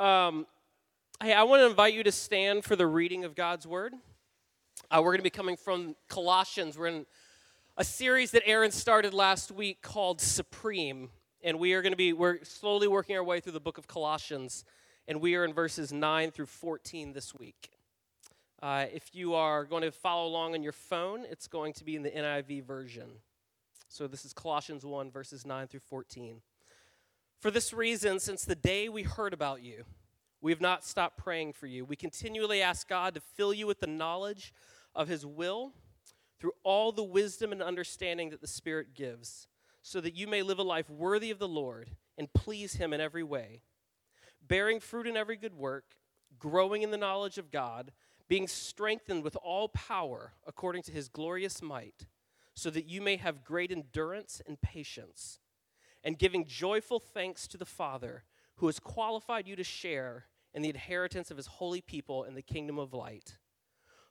Um, 0.00 0.48
hey, 1.22 1.32
I 1.32 1.44
want 1.44 1.60
to 1.60 1.66
invite 1.66 1.94
you 1.94 2.02
to 2.02 2.10
stand 2.10 2.64
for 2.64 2.74
the 2.74 2.86
reading 2.86 3.22
of 3.22 3.36
God's 3.36 3.64
word. 3.64 3.94
Uh, 4.90 4.98
we're 4.98 5.12
going 5.12 5.18
to 5.18 5.22
be 5.22 5.30
coming 5.30 5.56
from 5.56 5.94
Colossians. 6.08 6.76
We're 6.76 6.88
in 6.88 7.06
a 7.76 7.84
series 7.84 8.32
that 8.32 8.42
Aaron 8.44 8.72
started 8.72 9.14
last 9.14 9.52
week 9.52 9.82
called 9.82 10.20
Supreme, 10.20 11.10
and 11.44 11.60
we 11.60 11.74
are 11.74 11.82
going 11.82 11.92
to 11.92 11.96
be 11.96 12.12
we're 12.12 12.42
slowly 12.42 12.88
working 12.88 13.16
our 13.16 13.22
way 13.22 13.38
through 13.38 13.52
the 13.52 13.60
book 13.60 13.78
of 13.78 13.86
Colossians, 13.86 14.64
and 15.06 15.20
we 15.20 15.36
are 15.36 15.44
in 15.44 15.52
verses 15.52 15.92
nine 15.92 16.32
through 16.32 16.46
fourteen 16.46 17.12
this 17.12 17.32
week. 17.32 17.70
Uh, 18.60 18.86
if 18.92 19.14
you 19.14 19.34
are 19.34 19.64
going 19.64 19.82
to 19.82 19.92
follow 19.92 20.26
along 20.26 20.54
on 20.54 20.62
your 20.64 20.72
phone, 20.72 21.24
it's 21.30 21.46
going 21.46 21.72
to 21.72 21.84
be 21.84 21.94
in 21.94 22.02
the 22.02 22.10
NIV 22.10 22.64
version. 22.64 23.10
So 23.88 24.08
this 24.08 24.24
is 24.24 24.32
Colossians 24.32 24.84
1, 24.84 25.12
verses 25.12 25.46
9 25.46 25.68
through 25.68 25.80
14. 25.80 26.40
For 27.44 27.50
this 27.50 27.74
reason, 27.74 28.20
since 28.20 28.46
the 28.46 28.54
day 28.54 28.88
we 28.88 29.02
heard 29.02 29.34
about 29.34 29.62
you, 29.62 29.84
we 30.40 30.50
have 30.50 30.62
not 30.62 30.82
stopped 30.82 31.18
praying 31.18 31.52
for 31.52 31.66
you. 31.66 31.84
We 31.84 31.94
continually 31.94 32.62
ask 32.62 32.88
God 32.88 33.12
to 33.12 33.20
fill 33.20 33.52
you 33.52 33.66
with 33.66 33.80
the 33.80 33.86
knowledge 33.86 34.54
of 34.94 35.08
His 35.08 35.26
will 35.26 35.74
through 36.40 36.52
all 36.62 36.90
the 36.90 37.04
wisdom 37.04 37.52
and 37.52 37.62
understanding 37.62 38.30
that 38.30 38.40
the 38.40 38.46
Spirit 38.46 38.94
gives, 38.94 39.46
so 39.82 40.00
that 40.00 40.14
you 40.14 40.26
may 40.26 40.40
live 40.40 40.58
a 40.58 40.62
life 40.62 40.88
worthy 40.88 41.30
of 41.30 41.38
the 41.38 41.46
Lord 41.46 41.90
and 42.16 42.32
please 42.32 42.76
Him 42.76 42.94
in 42.94 43.00
every 43.02 43.22
way, 43.22 43.60
bearing 44.48 44.80
fruit 44.80 45.06
in 45.06 45.14
every 45.14 45.36
good 45.36 45.52
work, 45.52 45.96
growing 46.38 46.80
in 46.80 46.92
the 46.92 46.96
knowledge 46.96 47.36
of 47.36 47.50
God, 47.50 47.92
being 48.26 48.48
strengthened 48.48 49.22
with 49.22 49.36
all 49.36 49.68
power 49.68 50.32
according 50.46 50.80
to 50.84 50.92
His 50.92 51.10
glorious 51.10 51.60
might, 51.60 52.06
so 52.54 52.70
that 52.70 52.88
you 52.88 53.02
may 53.02 53.16
have 53.16 53.44
great 53.44 53.70
endurance 53.70 54.40
and 54.46 54.62
patience 54.62 55.40
and 56.04 56.18
giving 56.18 56.44
joyful 56.44 57.00
thanks 57.00 57.48
to 57.48 57.56
the 57.56 57.64
Father 57.64 58.24
who 58.56 58.66
has 58.66 58.78
qualified 58.78 59.48
you 59.48 59.56
to 59.56 59.64
share 59.64 60.26
in 60.52 60.62
the 60.62 60.68
inheritance 60.68 61.30
of 61.30 61.36
his 61.36 61.46
holy 61.46 61.80
people 61.80 62.22
in 62.24 62.34
the 62.34 62.42
kingdom 62.42 62.78
of 62.78 62.92
light. 62.92 63.38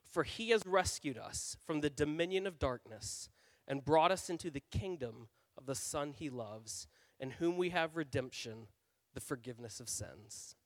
For 0.02 0.24
he 0.24 0.50
has 0.50 0.66
rescued 0.66 1.16
us 1.16 1.56
from 1.64 1.80
the 1.80 1.90
dominion 1.90 2.46
of 2.46 2.58
darkness 2.58 3.30
and 3.66 3.84
brought 3.84 4.12
us 4.12 4.28
into 4.28 4.50
the 4.50 4.62
kingdom 4.70 5.28
of 5.56 5.66
the 5.66 5.74
Son 5.74 6.12
he 6.12 6.28
loves, 6.28 6.86
in 7.18 7.30
whom 7.30 7.56
we 7.56 7.70
have 7.70 7.96
redemption, 7.96 8.66
the 9.14 9.20
forgiveness 9.20 9.80
of 9.80 9.88
sins. 9.88 10.56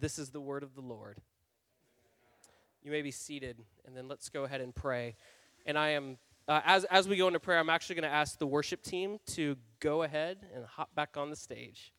This 0.00 0.18
is 0.18 0.30
the 0.30 0.40
word 0.40 0.62
of 0.62 0.74
the 0.74 0.80
Lord. 0.80 1.18
You 2.82 2.90
may 2.90 3.02
be 3.02 3.10
seated, 3.10 3.58
and 3.84 3.96
then 3.96 4.08
let's 4.08 4.28
go 4.28 4.44
ahead 4.44 4.60
and 4.60 4.74
pray. 4.74 5.16
And 5.66 5.78
I 5.78 5.90
am 5.90 6.18
uh, 6.48 6.60
as, 6.64 6.84
as 6.84 7.08
we 7.08 7.16
go 7.16 7.28
into 7.28 7.40
prayer, 7.40 7.58
I'm 7.58 7.70
actually 7.70 7.96
going 7.96 8.08
to 8.08 8.14
ask 8.14 8.38
the 8.38 8.46
worship 8.46 8.82
team 8.82 9.18
to 9.28 9.56
go 9.80 10.02
ahead 10.02 10.38
and 10.54 10.64
hop 10.64 10.94
back 10.94 11.16
on 11.16 11.30
the 11.30 11.36
stage. 11.36 11.92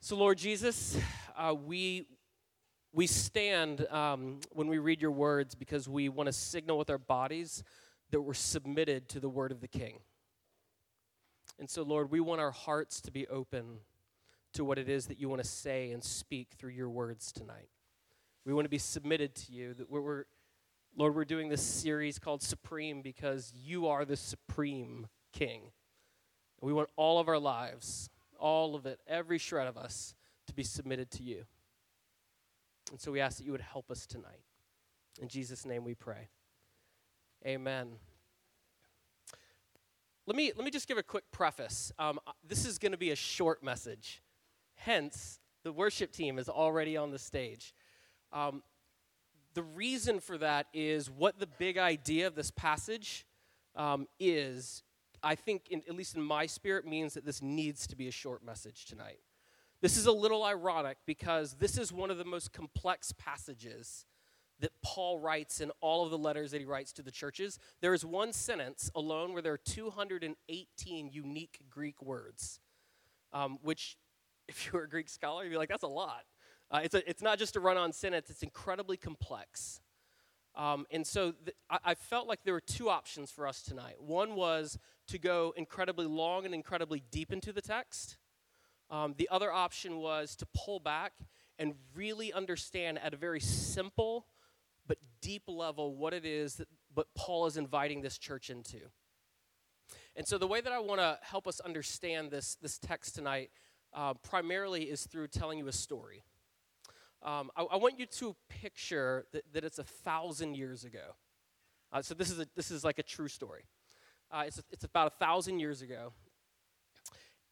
So, 0.00 0.16
Lord 0.16 0.36
Jesus, 0.36 0.98
uh, 1.36 1.54
we, 1.54 2.06
we 2.92 3.06
stand 3.06 3.86
um, 3.90 4.40
when 4.50 4.68
we 4.68 4.78
read 4.78 5.00
your 5.00 5.12
words 5.12 5.54
because 5.54 5.88
we 5.88 6.08
want 6.08 6.26
to 6.26 6.32
signal 6.32 6.76
with 6.76 6.90
our 6.90 6.98
bodies 6.98 7.62
that 8.10 8.20
we're 8.20 8.34
submitted 8.34 9.08
to 9.10 9.20
the 9.20 9.28
word 9.28 9.52
of 9.52 9.60
the 9.60 9.68
King. 9.68 10.00
And 11.58 11.70
so, 11.70 11.82
Lord, 11.82 12.10
we 12.10 12.20
want 12.20 12.40
our 12.40 12.50
hearts 12.50 13.00
to 13.02 13.10
be 13.10 13.26
open 13.28 13.78
to 14.54 14.64
what 14.64 14.78
it 14.78 14.88
is 14.88 15.06
that 15.06 15.18
you 15.18 15.28
want 15.28 15.42
to 15.42 15.48
say 15.48 15.92
and 15.92 16.04
speak 16.04 16.48
through 16.58 16.72
your 16.72 16.90
words 16.90 17.32
tonight. 17.32 17.68
We 18.44 18.52
want 18.52 18.66
to 18.66 18.70
be 18.70 18.78
submitted 18.78 19.34
to 19.36 19.52
you, 19.52 19.72
that 19.74 19.88
we're, 19.88 20.00
we're 20.00 20.24
Lord, 20.94 21.14
we're 21.14 21.24
doing 21.24 21.48
this 21.48 21.62
series 21.62 22.18
called 22.18 22.42
Supreme 22.42 23.00
because 23.00 23.50
you 23.56 23.86
are 23.86 24.04
the 24.04 24.16
supreme 24.16 25.06
king. 25.32 25.62
We 26.60 26.74
want 26.74 26.90
all 26.96 27.18
of 27.18 27.28
our 27.28 27.38
lives, 27.38 28.10
all 28.38 28.74
of 28.74 28.84
it, 28.84 29.00
every 29.08 29.38
shred 29.38 29.66
of 29.66 29.78
us, 29.78 30.14
to 30.48 30.52
be 30.52 30.62
submitted 30.62 31.10
to 31.12 31.22
you. 31.22 31.44
And 32.90 33.00
so 33.00 33.10
we 33.10 33.20
ask 33.20 33.38
that 33.38 33.44
you 33.44 33.52
would 33.52 33.62
help 33.62 33.90
us 33.90 34.06
tonight. 34.06 34.42
In 35.18 35.28
Jesus' 35.28 35.64
name 35.64 35.82
we 35.82 35.94
pray. 35.94 36.28
Amen. 37.46 37.92
Let 40.26 40.36
me, 40.36 40.52
let 40.54 40.64
me 40.64 40.70
just 40.70 40.88
give 40.88 40.98
a 40.98 41.02
quick 41.02 41.24
preface. 41.32 41.90
Um, 41.98 42.20
uh, 42.26 42.32
this 42.46 42.66
is 42.66 42.78
going 42.78 42.92
to 42.92 42.98
be 42.98 43.10
a 43.10 43.16
short 43.16 43.64
message. 43.64 44.22
Hence, 44.74 45.40
the 45.64 45.72
worship 45.72 46.12
team 46.12 46.38
is 46.38 46.50
already 46.50 46.98
on 46.98 47.10
the 47.10 47.18
stage. 47.18 47.74
Um, 48.30 48.62
the 49.54 49.62
reason 49.62 50.20
for 50.20 50.38
that 50.38 50.66
is 50.72 51.10
what 51.10 51.38
the 51.38 51.46
big 51.46 51.78
idea 51.78 52.26
of 52.26 52.34
this 52.34 52.50
passage 52.50 53.26
um, 53.76 54.06
is, 54.18 54.82
I 55.22 55.34
think, 55.34 55.68
in, 55.70 55.82
at 55.88 55.94
least 55.94 56.16
in 56.16 56.22
my 56.22 56.46
spirit, 56.46 56.86
means 56.86 57.14
that 57.14 57.24
this 57.24 57.42
needs 57.42 57.86
to 57.88 57.96
be 57.96 58.08
a 58.08 58.12
short 58.12 58.44
message 58.44 58.86
tonight. 58.86 59.20
This 59.80 59.96
is 59.96 60.06
a 60.06 60.12
little 60.12 60.44
ironic 60.44 60.98
because 61.06 61.54
this 61.54 61.76
is 61.76 61.92
one 61.92 62.10
of 62.10 62.18
the 62.18 62.24
most 62.24 62.52
complex 62.52 63.12
passages 63.12 64.06
that 64.60 64.70
Paul 64.80 65.18
writes 65.18 65.60
in 65.60 65.72
all 65.80 66.04
of 66.04 66.10
the 66.10 66.18
letters 66.18 66.52
that 66.52 66.60
he 66.60 66.64
writes 66.64 66.92
to 66.92 67.02
the 67.02 67.10
churches. 67.10 67.58
There 67.80 67.92
is 67.92 68.04
one 68.04 68.32
sentence 68.32 68.90
alone 68.94 69.32
where 69.32 69.42
there 69.42 69.52
are 69.52 69.58
218 69.58 71.10
unique 71.10 71.58
Greek 71.68 72.00
words, 72.00 72.60
um, 73.32 73.58
which, 73.62 73.96
if 74.48 74.70
you're 74.72 74.84
a 74.84 74.88
Greek 74.88 75.08
scholar, 75.08 75.44
you'd 75.44 75.50
be 75.50 75.56
like, 75.56 75.68
that's 75.68 75.82
a 75.82 75.88
lot. 75.88 76.22
Uh, 76.72 76.80
it's, 76.82 76.94
a, 76.94 77.08
it's 77.08 77.22
not 77.22 77.38
just 77.38 77.54
a 77.54 77.60
run 77.60 77.76
on 77.76 77.92
sentence, 77.92 78.30
it's 78.30 78.42
incredibly 78.42 78.96
complex. 78.96 79.80
Um, 80.54 80.86
and 80.90 81.06
so 81.06 81.32
th- 81.32 81.56
I, 81.68 81.78
I 81.84 81.94
felt 81.94 82.26
like 82.26 82.44
there 82.44 82.54
were 82.54 82.60
two 82.60 82.88
options 82.88 83.30
for 83.30 83.46
us 83.46 83.62
tonight. 83.62 83.96
One 84.00 84.34
was 84.34 84.78
to 85.08 85.18
go 85.18 85.52
incredibly 85.56 86.06
long 86.06 86.46
and 86.46 86.54
incredibly 86.54 87.02
deep 87.10 87.30
into 87.30 87.52
the 87.52 87.60
text. 87.60 88.16
Um, 88.90 89.14
the 89.18 89.28
other 89.30 89.52
option 89.52 89.98
was 89.98 90.34
to 90.36 90.46
pull 90.54 90.80
back 90.80 91.12
and 91.58 91.74
really 91.94 92.32
understand 92.32 92.98
at 92.98 93.12
a 93.12 93.16
very 93.16 93.40
simple 93.40 94.26
but 94.86 94.98
deep 95.20 95.44
level 95.46 95.94
what 95.94 96.12
it 96.12 96.24
is 96.24 96.56
that 96.56 96.68
what 96.94 97.06
Paul 97.14 97.46
is 97.46 97.56
inviting 97.56 98.02
this 98.02 98.18
church 98.18 98.50
into. 98.50 98.80
And 100.16 100.26
so 100.26 100.38
the 100.38 100.46
way 100.46 100.60
that 100.60 100.72
I 100.72 100.78
want 100.78 101.00
to 101.00 101.18
help 101.22 101.46
us 101.46 101.60
understand 101.60 102.30
this, 102.30 102.56
this 102.60 102.78
text 102.78 103.14
tonight 103.14 103.50
uh, 103.94 104.14
primarily 104.14 104.84
is 104.84 105.06
through 105.06 105.28
telling 105.28 105.58
you 105.58 105.68
a 105.68 105.72
story. 105.72 106.24
Um, 107.24 107.50
I, 107.56 107.62
I, 107.62 107.76
want 107.76 108.00
you 108.00 108.06
to 108.06 108.34
picture 108.48 109.26
that, 109.32 109.44
that, 109.52 109.64
it's 109.64 109.78
a 109.78 109.84
thousand 109.84 110.56
years 110.56 110.84
ago. 110.84 111.14
Uh, 111.92 112.02
so 112.02 112.14
this 112.14 112.30
is, 112.30 112.40
a, 112.40 112.46
this 112.56 112.72
is 112.72 112.82
like 112.82 112.98
a 112.98 113.02
true 113.02 113.28
story. 113.28 113.62
Uh, 114.30 114.44
it's, 114.46 114.58
a, 114.58 114.62
it's 114.72 114.84
about 114.84 115.06
a 115.06 115.16
thousand 115.24 115.60
years 115.60 115.82
ago. 115.82 116.12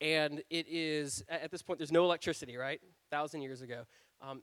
And 0.00 0.42
it 0.50 0.66
is, 0.68 1.22
at 1.28 1.50
this 1.50 1.62
point, 1.62 1.78
there's 1.78 1.92
no 1.92 2.04
electricity, 2.04 2.56
right? 2.56 2.80
A 2.82 3.14
Thousand 3.14 3.42
years 3.42 3.62
ago. 3.62 3.84
Um, 4.20 4.42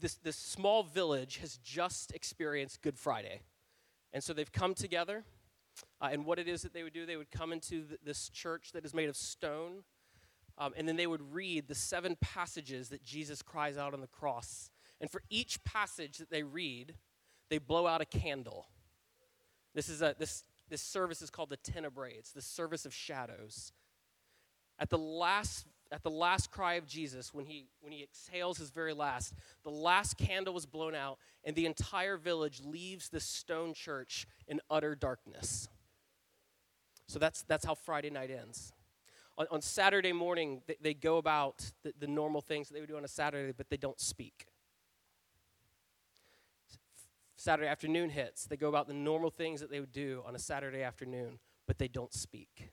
this, 0.00 0.16
this 0.16 0.36
small 0.36 0.82
village 0.82 1.38
has 1.38 1.58
just 1.58 2.12
experienced 2.12 2.82
Good 2.82 2.98
Friday. 2.98 3.40
And 4.12 4.22
so 4.22 4.32
they've 4.32 4.50
come 4.50 4.74
together. 4.74 5.24
Uh, 6.00 6.10
and 6.12 6.24
what 6.24 6.38
it 6.38 6.48
is 6.48 6.62
that 6.62 6.74
they 6.74 6.82
would 6.82 6.92
do, 6.92 7.06
they 7.06 7.16
would 7.16 7.30
come 7.30 7.52
into 7.52 7.82
th- 7.82 8.00
this 8.04 8.28
church 8.28 8.72
that 8.72 8.84
is 8.84 8.92
made 8.92 9.08
of 9.08 9.16
stone. 9.16 9.84
Um, 10.58 10.72
and 10.76 10.88
then 10.88 10.96
they 10.96 11.06
would 11.06 11.32
read 11.32 11.68
the 11.68 11.74
seven 11.74 12.16
passages 12.20 12.88
that 12.88 13.04
Jesus 13.04 13.42
cries 13.42 13.78
out 13.78 13.94
on 13.94 14.00
the 14.00 14.08
cross. 14.08 14.70
And 15.00 15.08
for 15.08 15.22
each 15.30 15.62
passage 15.64 16.18
that 16.18 16.30
they 16.30 16.42
read, 16.42 16.94
they 17.48 17.58
blow 17.58 17.86
out 17.86 18.00
a 18.00 18.04
candle. 18.04 18.66
This, 19.74 19.88
is 19.88 20.02
a, 20.02 20.16
this, 20.18 20.44
this 20.68 20.82
service 20.82 21.22
is 21.22 21.30
called 21.30 21.50
the 21.50 21.56
Tenebrae, 21.56 22.14
it's 22.18 22.32
the 22.32 22.42
service 22.42 22.84
of 22.84 22.92
shadows. 22.92 23.72
At 24.80 24.90
the 24.90 24.98
last 24.98 25.66
at 25.90 26.02
the 26.02 26.10
last 26.10 26.50
cry 26.50 26.74
of 26.74 26.86
Jesus, 26.86 27.32
when 27.32 27.46
he, 27.46 27.66
when 27.80 27.92
he 27.92 28.02
exhales 28.02 28.58
his 28.58 28.68
very 28.68 28.92
last, 28.92 29.32
the 29.64 29.70
last 29.70 30.18
candle 30.18 30.52
was 30.52 30.66
blown 30.66 30.94
out, 30.94 31.18
and 31.44 31.56
the 31.56 31.64
entire 31.64 32.18
village 32.18 32.60
leaves 32.62 33.08
the 33.08 33.20
stone 33.20 33.72
church 33.72 34.26
in 34.46 34.60
utter 34.68 34.94
darkness. 34.94 35.68
So 37.06 37.18
that's, 37.18 37.40
that's 37.42 37.64
how 37.64 37.74
Friday 37.74 38.10
night 38.10 38.30
ends 38.30 38.74
on, 39.38 39.46
on 39.52 39.62
Saturday 39.62 40.12
morning, 40.12 40.60
they, 40.66 40.76
they 40.80 40.94
go 40.94 41.16
about 41.16 41.70
the, 41.84 41.94
the 41.98 42.06
normal 42.06 42.40
things 42.40 42.68
that 42.68 42.74
they 42.74 42.80
would 42.80 42.88
do 42.88 42.96
on 42.96 43.04
a 43.04 43.08
Saturday, 43.08 43.52
but 43.56 43.70
they 43.70 43.76
don't 43.76 44.00
speak. 44.00 44.48
Saturday 47.36 47.68
afternoon 47.68 48.10
hits, 48.10 48.46
they 48.46 48.56
go 48.56 48.68
about 48.68 48.88
the 48.88 48.94
normal 48.94 49.30
things 49.30 49.60
that 49.60 49.70
they 49.70 49.78
would 49.78 49.92
do 49.92 50.22
on 50.26 50.34
a 50.34 50.40
Saturday 50.40 50.82
afternoon, 50.82 51.38
but 51.68 51.78
they 51.78 51.86
don't 51.86 52.12
speak. 52.12 52.72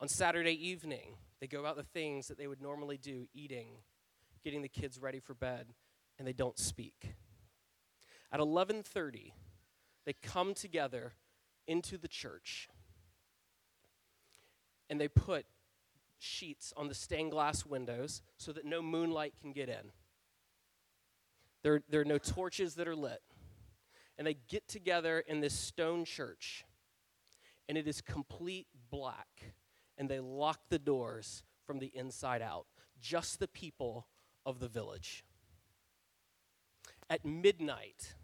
On 0.00 0.08
Saturday 0.08 0.52
evening, 0.66 1.16
they 1.40 1.46
go 1.46 1.60
about 1.60 1.76
the 1.76 1.82
things 1.82 2.26
that 2.28 2.38
they 2.38 2.46
would 2.46 2.62
normally 2.62 2.96
do, 2.96 3.26
eating, 3.34 3.68
getting 4.42 4.62
the 4.62 4.68
kids 4.68 4.98
ready 4.98 5.20
for 5.20 5.34
bed, 5.34 5.74
and 6.18 6.26
they 6.26 6.32
don't 6.32 6.58
speak. 6.58 7.14
At 8.32 8.40
11:30, 8.40 9.32
they 10.06 10.12
come 10.14 10.54
together 10.54 11.12
into 11.66 11.98
the 11.98 12.08
church 12.08 12.68
and 14.88 15.00
they 15.00 15.08
put 15.08 15.46
sheets 16.18 16.72
on 16.76 16.88
the 16.88 16.94
stained 16.94 17.30
glass 17.30 17.64
windows 17.64 18.22
so 18.36 18.52
that 18.52 18.64
no 18.64 18.82
moonlight 18.82 19.34
can 19.40 19.52
get 19.52 19.68
in. 19.68 19.92
There, 21.62 21.82
there 21.88 22.00
are 22.00 22.04
no 22.04 22.18
torches 22.18 22.74
that 22.76 22.88
are 22.88 22.96
lit. 22.96 23.22
And 24.16 24.26
they 24.26 24.36
get 24.48 24.66
together 24.66 25.20
in 25.20 25.40
this 25.40 25.54
stone 25.54 26.04
church, 26.04 26.64
and 27.68 27.78
it 27.78 27.86
is 27.86 28.00
complete 28.00 28.66
black, 28.90 29.54
and 29.96 30.08
they 30.08 30.18
lock 30.18 30.58
the 30.70 30.78
doors 30.78 31.44
from 31.64 31.78
the 31.78 31.92
inside 31.94 32.42
out. 32.42 32.66
just 33.00 33.38
the 33.38 33.48
people 33.48 34.06
of 34.44 34.60
the 34.60 34.68
village. 34.68 35.24
At 37.10 37.24
midnight, 37.24 38.14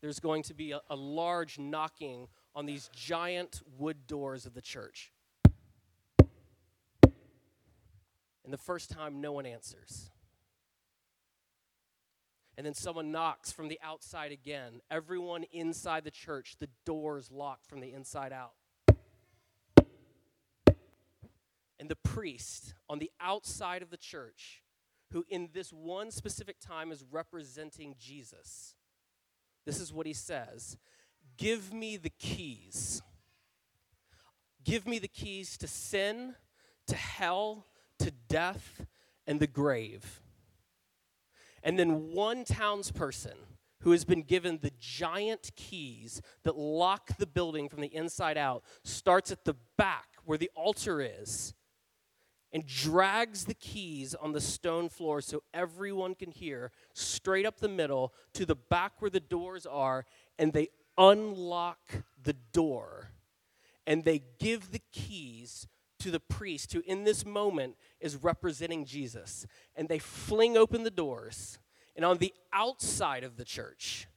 there's 0.00 0.20
going 0.20 0.42
to 0.44 0.54
be 0.54 0.72
a, 0.72 0.80
a 0.90 0.96
large 0.96 1.58
knocking 1.58 2.28
on 2.54 2.66
these 2.66 2.90
giant 2.94 3.62
wood 3.78 4.06
doors 4.06 4.46
of 4.46 4.54
the 4.54 4.60
church. 4.60 5.12
And 8.52 8.58
the 8.58 8.64
first 8.64 8.90
time, 8.90 9.22
no 9.22 9.32
one 9.32 9.46
answers. 9.46 10.10
And 12.58 12.66
then 12.66 12.74
someone 12.74 13.10
knocks 13.10 13.50
from 13.50 13.68
the 13.68 13.80
outside 13.82 14.30
again. 14.30 14.82
Everyone 14.90 15.44
inside 15.52 16.04
the 16.04 16.10
church, 16.10 16.56
the 16.60 16.68
doors 16.84 17.30
locked 17.30 17.64
from 17.64 17.80
the 17.80 17.94
inside 17.94 18.30
out. 18.30 18.52
And 21.80 21.88
the 21.88 21.96
priest 21.96 22.74
on 22.90 22.98
the 22.98 23.10
outside 23.22 23.80
of 23.80 23.88
the 23.88 23.96
church, 23.96 24.62
who 25.12 25.24
in 25.30 25.48
this 25.54 25.72
one 25.72 26.10
specific 26.10 26.60
time 26.60 26.92
is 26.92 27.06
representing 27.10 27.94
Jesus, 27.98 28.74
this 29.64 29.80
is 29.80 29.94
what 29.94 30.04
he 30.04 30.12
says 30.12 30.76
Give 31.38 31.72
me 31.72 31.96
the 31.96 32.10
keys. 32.10 33.00
Give 34.62 34.86
me 34.86 34.98
the 34.98 35.08
keys 35.08 35.56
to 35.56 35.66
sin, 35.66 36.34
to 36.88 36.96
hell, 36.96 37.64
death, 38.32 38.86
and 39.26 39.38
the 39.38 39.46
grave. 39.46 40.22
And 41.62 41.78
then 41.78 42.12
one 42.12 42.44
townsperson 42.44 43.34
who 43.80 43.90
has 43.90 44.04
been 44.04 44.22
given 44.22 44.58
the 44.62 44.72
giant 44.80 45.50
keys 45.54 46.22
that 46.42 46.56
lock 46.56 47.18
the 47.18 47.26
building 47.26 47.68
from 47.68 47.82
the 47.82 47.94
inside 47.94 48.38
out 48.38 48.64
starts 48.84 49.30
at 49.30 49.44
the 49.44 49.56
back 49.76 50.06
where 50.24 50.38
the 50.38 50.50
altar 50.54 51.00
is 51.00 51.52
and 52.52 52.66
drags 52.66 53.44
the 53.44 53.54
keys 53.54 54.14
on 54.14 54.32
the 54.32 54.40
stone 54.40 54.88
floor 54.88 55.20
so 55.20 55.42
everyone 55.52 56.14
can 56.14 56.30
hear 56.30 56.70
straight 56.94 57.44
up 57.44 57.60
the 57.60 57.68
middle 57.68 58.14
to 58.32 58.46
the 58.46 58.56
back 58.56 58.92
where 59.00 59.10
the 59.10 59.20
doors 59.20 59.66
are 59.66 60.06
and 60.38 60.52
they 60.52 60.68
unlock 60.96 62.02
the 62.22 62.36
door 62.52 63.10
and 63.86 64.04
they 64.04 64.22
give 64.38 64.70
the 64.70 64.82
keys 64.92 65.66
to 66.02 66.10
the 66.10 66.20
priest 66.20 66.72
who 66.72 66.82
in 66.86 67.04
this 67.04 67.24
moment 67.24 67.76
is 68.00 68.16
representing 68.16 68.84
Jesus. 68.84 69.46
And 69.76 69.88
they 69.88 69.98
fling 69.98 70.56
open 70.56 70.82
the 70.82 70.90
doors. 70.90 71.58
And 71.94 72.04
on 72.04 72.18
the 72.18 72.34
outside 72.52 73.24
of 73.24 73.36
the 73.36 73.44
church, 73.44 74.08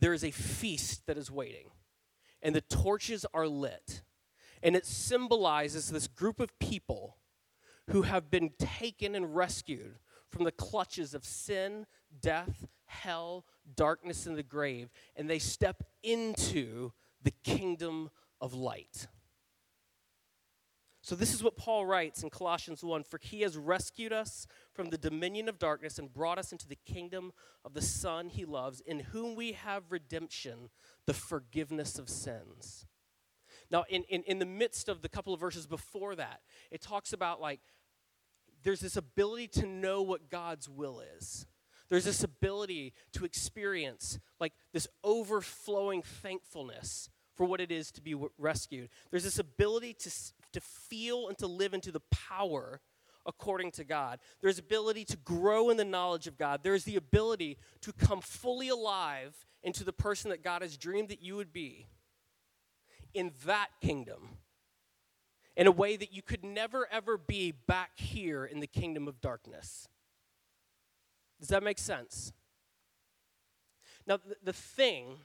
there 0.00 0.12
is 0.12 0.24
a 0.24 0.30
feast 0.30 1.06
that 1.06 1.16
is 1.18 1.30
waiting. 1.30 1.70
And 2.42 2.54
the 2.54 2.60
torches 2.60 3.24
are 3.32 3.46
lit. 3.46 4.02
And 4.62 4.74
it 4.74 4.86
symbolizes 4.86 5.90
this 5.90 6.08
group 6.08 6.40
of 6.40 6.58
people 6.58 7.16
who 7.90 8.02
have 8.02 8.30
been 8.30 8.50
taken 8.58 9.14
and 9.14 9.34
rescued 9.34 9.98
from 10.28 10.44
the 10.44 10.52
clutches 10.52 11.14
of 11.14 11.24
sin, 11.24 11.86
death, 12.20 12.66
hell, 12.86 13.44
darkness, 13.76 14.26
and 14.26 14.36
the 14.36 14.42
grave. 14.42 14.90
And 15.14 15.28
they 15.28 15.38
step 15.38 15.82
into 16.02 16.92
the 17.22 17.32
kingdom 17.44 18.10
of 18.40 18.54
light. 18.54 19.06
So, 21.04 21.16
this 21.16 21.34
is 21.34 21.42
what 21.42 21.56
Paul 21.56 21.84
writes 21.84 22.22
in 22.22 22.30
Colossians 22.30 22.84
1 22.84 23.02
For 23.02 23.18
he 23.20 23.40
has 23.40 23.56
rescued 23.56 24.12
us 24.12 24.46
from 24.72 24.90
the 24.90 24.98
dominion 24.98 25.48
of 25.48 25.58
darkness 25.58 25.98
and 25.98 26.12
brought 26.12 26.38
us 26.38 26.52
into 26.52 26.68
the 26.68 26.78
kingdom 26.86 27.32
of 27.64 27.74
the 27.74 27.82
Son 27.82 28.28
he 28.28 28.44
loves, 28.44 28.80
in 28.80 29.00
whom 29.00 29.34
we 29.34 29.52
have 29.52 29.90
redemption, 29.90 30.70
the 31.06 31.14
forgiveness 31.14 31.98
of 31.98 32.08
sins. 32.08 32.86
Now, 33.68 33.84
in, 33.88 34.04
in, 34.04 34.22
in 34.24 34.38
the 34.38 34.46
midst 34.46 34.88
of 34.88 35.02
the 35.02 35.08
couple 35.08 35.34
of 35.34 35.40
verses 35.40 35.66
before 35.66 36.14
that, 36.14 36.40
it 36.70 36.80
talks 36.80 37.12
about 37.12 37.40
like 37.40 37.60
there's 38.62 38.80
this 38.80 38.96
ability 38.96 39.48
to 39.48 39.66
know 39.66 40.02
what 40.02 40.30
God's 40.30 40.68
will 40.68 41.02
is. 41.16 41.46
There's 41.88 42.04
this 42.04 42.22
ability 42.22 42.94
to 43.14 43.24
experience 43.24 44.20
like 44.38 44.52
this 44.72 44.86
overflowing 45.02 46.02
thankfulness 46.02 47.10
for 47.34 47.44
what 47.44 47.60
it 47.60 47.72
is 47.72 47.90
to 47.92 48.02
be 48.02 48.14
rescued. 48.38 48.88
There's 49.10 49.24
this 49.24 49.38
ability 49.38 49.94
to, 49.94 50.10
to 50.52 50.60
feel 50.60 51.28
and 51.28 51.38
to 51.38 51.46
live 51.46 51.74
into 51.74 51.92
the 51.92 52.02
power 52.10 52.80
according 53.24 53.70
to 53.72 53.84
God. 53.84 54.18
There's 54.40 54.58
ability 54.58 55.04
to 55.06 55.16
grow 55.16 55.70
in 55.70 55.76
the 55.76 55.84
knowledge 55.84 56.26
of 56.26 56.36
God. 56.36 56.60
There's 56.62 56.84
the 56.84 56.96
ability 56.96 57.58
to 57.82 57.92
come 57.92 58.20
fully 58.20 58.68
alive 58.68 59.46
into 59.62 59.84
the 59.84 59.92
person 59.92 60.30
that 60.30 60.42
God 60.42 60.62
has 60.62 60.76
dreamed 60.76 61.08
that 61.08 61.22
you 61.22 61.36
would 61.36 61.52
be 61.52 61.86
in 63.14 63.32
that 63.44 63.68
kingdom 63.80 64.38
in 65.56 65.66
a 65.66 65.72
way 65.72 65.96
that 65.96 66.12
you 66.12 66.22
could 66.22 66.42
never 66.42 66.88
ever 66.90 67.18
be 67.18 67.52
back 67.52 67.90
here 67.96 68.44
in 68.44 68.60
the 68.60 68.66
kingdom 68.66 69.06
of 69.06 69.20
darkness. 69.20 69.88
Does 71.38 71.48
that 71.48 71.62
make 71.62 71.78
sense? 71.78 72.32
Now, 74.06 74.18
the 74.42 74.52
thing 74.52 75.18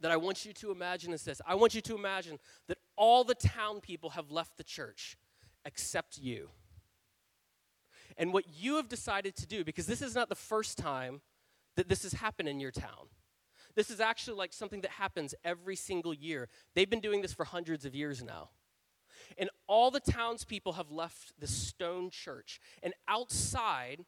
that 0.00 0.10
I 0.10 0.16
want 0.16 0.44
you 0.44 0.52
to 0.54 0.70
imagine 0.70 1.12
is 1.12 1.24
this 1.24 1.40
I 1.46 1.54
want 1.54 1.74
you 1.74 1.80
to 1.82 1.94
imagine 1.94 2.38
that 2.68 2.78
all 2.96 3.24
the 3.24 3.34
town 3.34 3.80
people 3.80 4.10
have 4.10 4.30
left 4.30 4.56
the 4.56 4.64
church 4.64 5.16
except 5.64 6.18
you. 6.18 6.50
And 8.16 8.32
what 8.32 8.44
you 8.48 8.76
have 8.76 8.88
decided 8.88 9.36
to 9.36 9.46
do, 9.46 9.64
because 9.64 9.86
this 9.86 10.02
is 10.02 10.14
not 10.14 10.28
the 10.28 10.34
first 10.34 10.76
time 10.76 11.20
that 11.76 11.88
this 11.88 12.02
has 12.02 12.14
happened 12.14 12.48
in 12.48 12.58
your 12.58 12.72
town. 12.72 13.08
This 13.76 13.90
is 13.90 14.00
actually 14.00 14.36
like 14.36 14.52
something 14.52 14.80
that 14.80 14.90
happens 14.90 15.36
every 15.44 15.76
single 15.76 16.12
year. 16.12 16.48
They've 16.74 16.90
been 16.90 17.00
doing 17.00 17.22
this 17.22 17.32
for 17.32 17.44
hundreds 17.44 17.84
of 17.84 17.94
years 17.94 18.22
now. 18.22 18.50
And 19.36 19.50
all 19.68 19.92
the 19.92 20.00
townspeople 20.00 20.72
have 20.72 20.90
left 20.90 21.38
the 21.38 21.46
stone 21.46 22.10
church. 22.10 22.60
And 22.82 22.94
outside, 23.06 24.04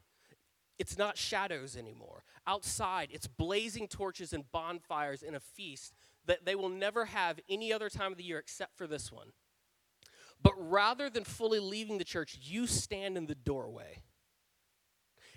it's 0.81 0.97
not 0.97 1.19
shadows 1.19 1.77
anymore. 1.77 2.25
Outside, 2.47 3.11
it's 3.13 3.27
blazing 3.27 3.87
torches 3.87 4.33
and 4.33 4.51
bonfires 4.51 5.23
and 5.23 5.37
a 5.37 5.41
feast 5.41 5.93
that 6.25 6.47
they 6.47 6.55
will 6.55 6.71
never 6.71 7.05
have 7.05 7.39
any 7.51 7.71
other 7.71 7.91
time 7.91 8.13
of 8.13 8.17
the 8.17 8.25
year 8.25 8.39
except 8.39 8.79
for 8.79 8.87
this 8.87 9.13
one. 9.13 9.33
But 10.43 10.55
rather 10.57 11.11
than 11.11 11.25
fully 11.25 11.59
leaving 11.59 11.99
the 11.99 12.05
church, 12.05 12.39
you 12.41 12.67
stand 12.67 13.19
in 13.19 13.27
the 13.27 13.35
doorway. 13.35 14.01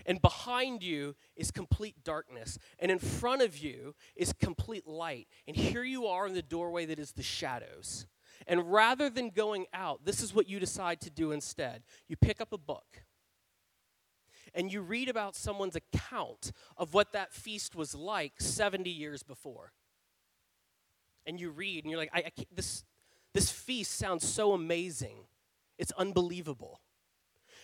And 0.06 0.22
behind 0.22 0.82
you 0.82 1.14
is 1.36 1.52
complete 1.52 2.06
darkness. 2.06 2.58
And 2.80 2.90
in 2.90 3.00
front 3.00 3.42
of 3.42 3.58
you 3.58 3.96
is 4.16 4.32
complete 4.32 4.88
light. 4.88 5.28
And 5.46 5.58
here 5.58 5.84
you 5.84 6.08
are 6.08 6.26
in 6.26 6.36
the 6.36 6.42
doorway 6.42 6.86
that 6.86 7.00
is 7.00 7.12
the 7.12 7.22
shadows. 7.22 8.06
And 8.48 8.72
rather 8.72 9.10
than 9.10 9.30
going 9.30 9.66
out, 9.74 10.06
this 10.06 10.22
is 10.22 10.34
what 10.34 10.48
you 10.48 10.62
decide 10.62 11.02
to 11.02 11.10
do 11.10 11.34
instead. 11.34 11.84
You 12.08 12.16
pick 12.16 12.40
up 12.40 12.54
a 12.54 12.58
book 12.58 13.04
and 14.54 14.72
you 14.72 14.82
read 14.82 15.10
about 15.10 15.36
someone's 15.36 15.76
account 15.76 16.52
of 16.78 16.94
what 16.94 17.14
that 17.14 17.34
feast 17.34 17.76
was 17.76 17.96
like 17.96 18.34
70 18.40 18.90
years 18.90 19.24
before. 19.24 19.74
And 21.26 21.40
you 21.40 21.50
read, 21.50 21.84
and 21.84 21.92
you're 21.92 22.00
like, 22.00 22.12
I, 22.14 22.20
I 22.20 22.32
this, 22.54 22.84
this 23.34 23.52
feast 23.52 23.96
sounds 23.96 24.28
so 24.28 24.54
amazing. 24.54 25.26
It's 25.78 25.92
unbelievable. 25.94 26.82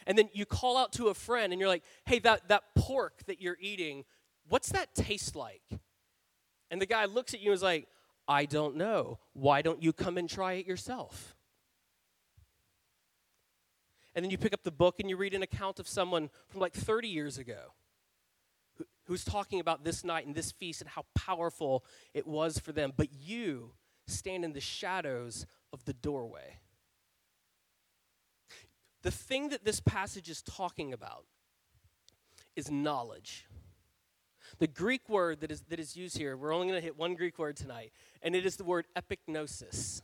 And 0.08 0.17
then 0.17 0.29
you 0.34 0.46
call 0.46 0.77
out 0.77 0.93
to 0.93 1.08
a 1.08 1.13
friend, 1.13 1.51
and 1.51 1.60
you're 1.60 1.69
like, 1.69 1.84
hey, 2.05 2.19
that, 2.19 2.48
that 2.48 2.63
pork 2.75 3.24
that 3.27 3.41
you're 3.41 3.58
eating, 3.60 4.05
what's 4.48 4.69
that 4.69 4.96
taste 4.96 5.36
like? 5.36 5.62
And 6.72 6.81
the 6.81 6.86
guy 6.86 7.05
looks 7.05 7.34
at 7.34 7.41
you 7.41 7.51
and 7.51 7.55
is 7.55 7.63
like, 7.63 7.88
I 8.27 8.46
don't 8.46 8.75
know. 8.75 9.19
Why 9.34 9.62
don't 9.62 9.81
you 9.81 9.91
come 9.91 10.17
and 10.17 10.29
try 10.29 10.53
it 10.53 10.67
yourself? 10.67 11.36
And 14.19 14.25
then 14.25 14.31
you 14.31 14.38
pick 14.38 14.53
up 14.53 14.63
the 14.63 14.71
book 14.71 14.99
and 14.99 15.09
you 15.09 15.15
read 15.15 15.33
an 15.33 15.43
account 15.43 15.79
of 15.79 15.88
someone 15.88 16.29
from 16.49 16.59
like 16.59 16.73
30 16.73 17.07
years 17.07 17.38
ago 17.38 17.71
who's 19.05 19.23
talking 19.23 19.61
about 19.61 19.85
this 19.85 20.03
night 20.03 20.25
and 20.27 20.35
this 20.35 20.51
feast 20.51 20.81
and 20.81 20.89
how 20.89 21.05
powerful 21.15 21.85
it 22.13 22.27
was 22.27 22.59
for 22.59 22.73
them. 22.73 22.91
But 22.97 23.13
you 23.13 23.71
stand 24.07 24.43
in 24.43 24.51
the 24.51 24.59
shadows 24.59 25.45
of 25.71 25.85
the 25.85 25.93
doorway. 25.93 26.57
The 29.03 29.11
thing 29.11 29.47
that 29.51 29.63
this 29.63 29.79
passage 29.79 30.29
is 30.29 30.41
talking 30.41 30.91
about 30.91 31.23
is 32.57 32.69
knowledge. 32.69 33.47
The 34.57 34.67
Greek 34.67 35.07
word 35.07 35.39
that 35.39 35.49
is, 35.49 35.61
that 35.69 35.79
is 35.79 35.95
used 35.95 36.17
here, 36.17 36.35
we're 36.35 36.53
only 36.53 36.67
going 36.67 36.77
to 36.77 36.83
hit 36.83 36.97
one 36.97 37.15
Greek 37.15 37.39
word 37.39 37.55
tonight, 37.55 37.93
and 38.21 38.35
it 38.35 38.45
is 38.45 38.57
the 38.57 38.65
word 38.65 38.85
epignosis. 38.97 40.01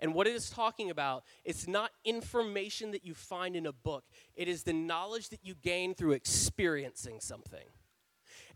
And 0.00 0.14
what 0.14 0.26
it 0.26 0.34
is 0.34 0.50
talking 0.50 0.90
about, 0.90 1.24
it's 1.44 1.66
not 1.66 1.90
information 2.04 2.90
that 2.92 3.04
you 3.04 3.14
find 3.14 3.56
in 3.56 3.66
a 3.66 3.72
book, 3.72 4.04
it 4.34 4.48
is 4.48 4.62
the 4.62 4.72
knowledge 4.72 5.28
that 5.30 5.40
you 5.42 5.54
gain 5.54 5.94
through 5.94 6.12
experiencing 6.12 7.20
something. 7.20 7.66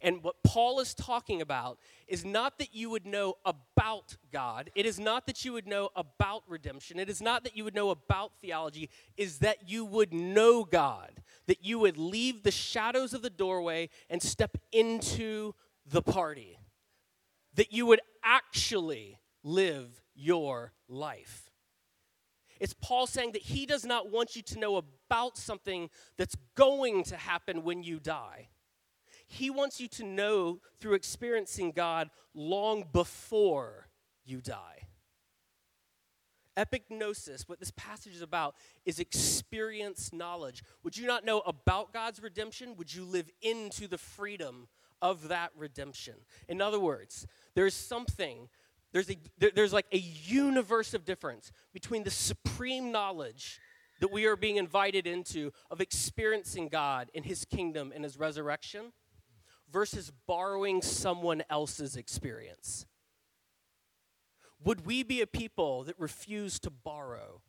And 0.00 0.22
what 0.22 0.36
Paul 0.44 0.78
is 0.78 0.94
talking 0.94 1.42
about 1.42 1.78
is 2.06 2.24
not 2.24 2.58
that 2.58 2.72
you 2.72 2.88
would 2.90 3.04
know 3.04 3.34
about 3.44 4.16
God. 4.32 4.70
It 4.74 4.86
is 4.86 5.00
not 5.00 5.26
that 5.26 5.44
you 5.44 5.52
would 5.52 5.66
know 5.66 5.90
about 5.96 6.44
redemption. 6.46 7.00
It 7.00 7.08
is 7.08 7.20
not 7.20 7.42
that 7.44 7.56
you 7.56 7.64
would 7.64 7.74
know 7.74 7.90
about 7.90 8.32
theology. 8.40 8.90
Is 9.16 9.38
that 9.38 9.68
you 9.68 9.84
would 9.84 10.12
know 10.14 10.62
God. 10.64 11.22
That 11.46 11.64
you 11.64 11.80
would 11.80 11.96
leave 11.96 12.42
the 12.42 12.52
shadows 12.52 13.12
of 13.12 13.22
the 13.22 13.30
doorway 13.30 13.88
and 14.08 14.22
step 14.22 14.56
into 14.70 15.54
the 15.84 16.02
party. 16.02 16.58
That 17.54 17.72
you 17.72 17.86
would 17.86 18.00
actually 18.22 19.18
live 19.42 20.00
your 20.18 20.72
life. 20.88 21.50
It's 22.60 22.74
Paul 22.74 23.06
saying 23.06 23.32
that 23.32 23.42
he 23.42 23.66
does 23.66 23.84
not 23.84 24.10
want 24.10 24.34
you 24.34 24.42
to 24.42 24.58
know 24.58 24.76
about 24.76 25.38
something 25.38 25.90
that's 26.16 26.34
going 26.56 27.04
to 27.04 27.16
happen 27.16 27.62
when 27.62 27.82
you 27.82 28.00
die. 28.00 28.48
He 29.26 29.48
wants 29.50 29.80
you 29.80 29.88
to 29.88 30.04
know 30.04 30.60
through 30.80 30.94
experiencing 30.94 31.72
God 31.72 32.10
long 32.34 32.84
before 32.92 33.88
you 34.24 34.40
die. 34.40 34.88
Epignosis, 36.56 37.48
what 37.48 37.60
this 37.60 37.70
passage 37.76 38.16
is 38.16 38.22
about, 38.22 38.56
is 38.84 38.98
experience 38.98 40.12
knowledge. 40.12 40.64
Would 40.82 40.96
you 40.96 41.06
not 41.06 41.24
know 41.24 41.40
about 41.40 41.92
God's 41.92 42.20
redemption? 42.20 42.74
Would 42.76 42.92
you 42.92 43.04
live 43.04 43.30
into 43.40 43.86
the 43.86 43.98
freedom 43.98 44.66
of 45.00 45.28
that 45.28 45.52
redemption? 45.56 46.14
In 46.48 46.60
other 46.60 46.80
words, 46.80 47.26
there's 47.54 47.74
something, 47.74 48.48
there's, 48.92 49.10
a, 49.10 49.18
there's 49.54 49.72
like 49.72 49.86
a 49.92 49.98
universe 49.98 50.94
of 50.94 51.04
difference 51.04 51.52
between 51.72 52.04
the 52.04 52.10
supreme 52.10 52.90
knowledge 52.90 53.60
that 54.00 54.12
we 54.12 54.26
are 54.26 54.36
being 54.36 54.56
invited 54.56 55.06
into 55.06 55.52
of 55.70 55.80
experiencing 55.80 56.68
God 56.68 57.10
in 57.14 57.24
His 57.24 57.44
kingdom 57.44 57.92
and 57.94 58.04
His 58.04 58.18
resurrection 58.18 58.92
versus 59.70 60.12
borrowing 60.26 60.82
someone 60.82 61.42
else's 61.50 61.96
experience. 61.96 62.86
Would 64.64 64.86
we 64.86 65.02
be 65.02 65.20
a 65.20 65.26
people 65.26 65.84
that 65.84 65.98
refuse 65.98 66.58
to 66.60 66.70
borrow 66.70 67.42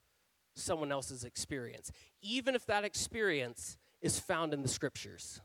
someone 0.55 0.91
else's 0.91 1.24
experience, 1.24 1.91
even 2.22 2.55
if 2.55 2.65
that 2.65 2.84
experience 2.84 3.77
is 4.01 4.19
found 4.19 4.53
in 4.53 4.62
the 4.62 4.67
scriptures? 4.67 5.41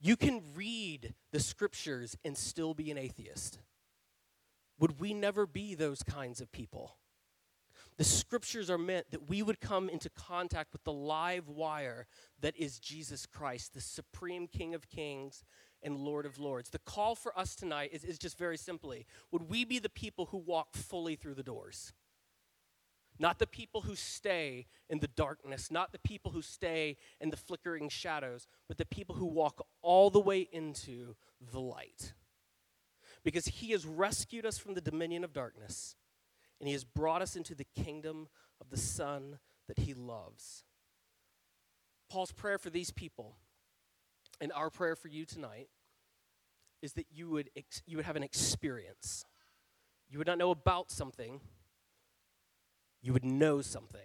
You 0.00 0.16
can 0.16 0.42
read 0.54 1.14
the 1.30 1.40
scriptures 1.40 2.16
and 2.24 2.36
still 2.36 2.72
be 2.72 2.90
an 2.90 2.96
atheist. 2.96 3.58
Would 4.80 4.98
we 4.98 5.14
never 5.14 5.46
be 5.46 5.74
those 5.74 6.02
kinds 6.02 6.40
of 6.40 6.50
people? 6.50 6.96
The 7.98 8.04
scriptures 8.04 8.70
are 8.70 8.78
meant 8.78 9.10
that 9.10 9.28
we 9.28 9.42
would 9.42 9.60
come 9.60 9.90
into 9.90 10.08
contact 10.08 10.72
with 10.72 10.82
the 10.84 10.92
live 10.92 11.48
wire 11.48 12.06
that 12.40 12.56
is 12.56 12.78
Jesus 12.78 13.26
Christ, 13.26 13.74
the 13.74 13.80
supreme 13.80 14.46
King 14.46 14.74
of 14.74 14.88
Kings 14.88 15.44
and 15.82 15.98
Lord 15.98 16.24
of 16.24 16.38
Lords. 16.38 16.70
The 16.70 16.78
call 16.78 17.14
for 17.14 17.38
us 17.38 17.54
tonight 17.54 17.90
is, 17.92 18.04
is 18.04 18.18
just 18.18 18.38
very 18.38 18.56
simply 18.56 19.06
would 19.30 19.50
we 19.50 19.64
be 19.66 19.78
the 19.78 19.90
people 19.90 20.26
who 20.26 20.38
walk 20.38 20.74
fully 20.74 21.14
through 21.14 21.34
the 21.34 21.42
doors? 21.42 21.92
Not 23.18 23.38
the 23.38 23.46
people 23.46 23.82
who 23.82 23.94
stay 23.94 24.66
in 24.88 25.00
the 25.00 25.08
darkness, 25.08 25.70
not 25.70 25.92
the 25.92 25.98
people 25.98 26.32
who 26.32 26.40
stay 26.40 26.96
in 27.20 27.28
the 27.28 27.36
flickering 27.36 27.90
shadows, 27.90 28.48
but 28.66 28.78
the 28.78 28.86
people 28.86 29.16
who 29.16 29.26
walk 29.26 29.66
all 29.82 30.08
the 30.08 30.20
way 30.20 30.48
into 30.52 31.16
the 31.52 31.60
light. 31.60 32.14
Because 33.22 33.46
He 33.46 33.72
has 33.72 33.86
rescued 33.86 34.46
us 34.46 34.58
from 34.58 34.74
the 34.74 34.80
dominion 34.80 35.24
of 35.24 35.32
darkness 35.32 35.96
and 36.60 36.68
he 36.68 36.74
has 36.74 36.84
brought 36.84 37.22
us 37.22 37.34
into 37.36 37.54
the 37.54 37.66
kingdom 37.74 38.28
of 38.60 38.70
the 38.70 38.76
Son 38.76 39.38
that 39.66 39.80
he 39.80 39.94
loves. 39.94 40.64
Paul's 42.10 42.32
prayer 42.32 42.58
for 42.58 42.70
these 42.70 42.90
people 42.90 43.36
and 44.40 44.52
our 44.52 44.68
prayer 44.68 44.94
for 44.94 45.08
you 45.08 45.24
tonight 45.24 45.68
is 46.82 46.92
that 46.94 47.06
you 47.10 47.30
would, 47.30 47.50
ex- 47.56 47.82
you 47.86 47.96
would 47.96 48.06
have 48.06 48.16
an 48.16 48.22
experience. 48.22 49.24
You 50.08 50.18
would 50.18 50.26
not 50.26 50.38
know 50.38 50.50
about 50.50 50.90
something, 50.90 51.40
you 53.02 53.12
would 53.12 53.24
know 53.24 53.62
something. 53.62 54.00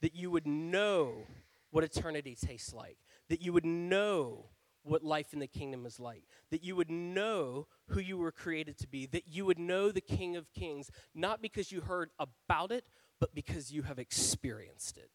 That 0.00 0.14
you 0.14 0.30
would 0.30 0.46
know 0.46 1.26
what 1.70 1.82
eternity 1.82 2.36
tastes 2.36 2.74
like. 2.74 2.98
That 3.30 3.40
you 3.40 3.54
would 3.54 3.64
know 3.64 4.50
what 4.84 5.02
life 5.02 5.32
in 5.32 5.38
the 5.38 5.46
kingdom 5.46 5.86
is 5.86 5.98
like, 5.98 6.24
that 6.50 6.62
you 6.62 6.76
would 6.76 6.90
know 6.90 7.66
who 7.88 8.00
you 8.00 8.18
were 8.18 8.30
created 8.30 8.78
to 8.78 8.86
be, 8.86 9.06
that 9.06 9.26
you 9.26 9.44
would 9.46 9.58
know 9.58 9.90
the 9.90 10.00
King 10.00 10.36
of 10.36 10.52
Kings, 10.52 10.90
not 11.14 11.42
because 11.42 11.72
you 11.72 11.80
heard 11.80 12.10
about 12.18 12.70
it, 12.70 12.84
but 13.18 13.34
because 13.34 13.72
you 13.72 13.82
have 13.82 13.98
experienced 13.98 14.98
it. 14.98 15.10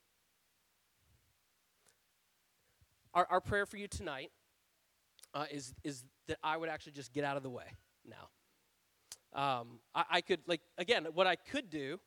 Our, 3.14 3.28
our 3.30 3.42
prayer 3.42 3.66
for 3.66 3.78
you 3.78 3.88
tonight 3.88 4.32
uh, 5.34 5.46
is, 5.52 5.74
is 5.84 6.04
that 6.28 6.38
I 6.44 6.58
would 6.58 6.70
actually 6.70 6.94
just 6.94 7.14
get 7.14 7.24
out 7.24 7.38
of 7.38 7.44
the 7.44 7.50
way 7.50 7.66
now. 8.06 8.30
Um, 9.34 9.80
I, 9.94 10.04
I 10.12 10.22
could, 10.22 10.40
like, 10.48 10.62
again, 10.78 11.06
what 11.14 11.28
I 11.28 11.36
could 11.36 11.70
do 11.70 12.00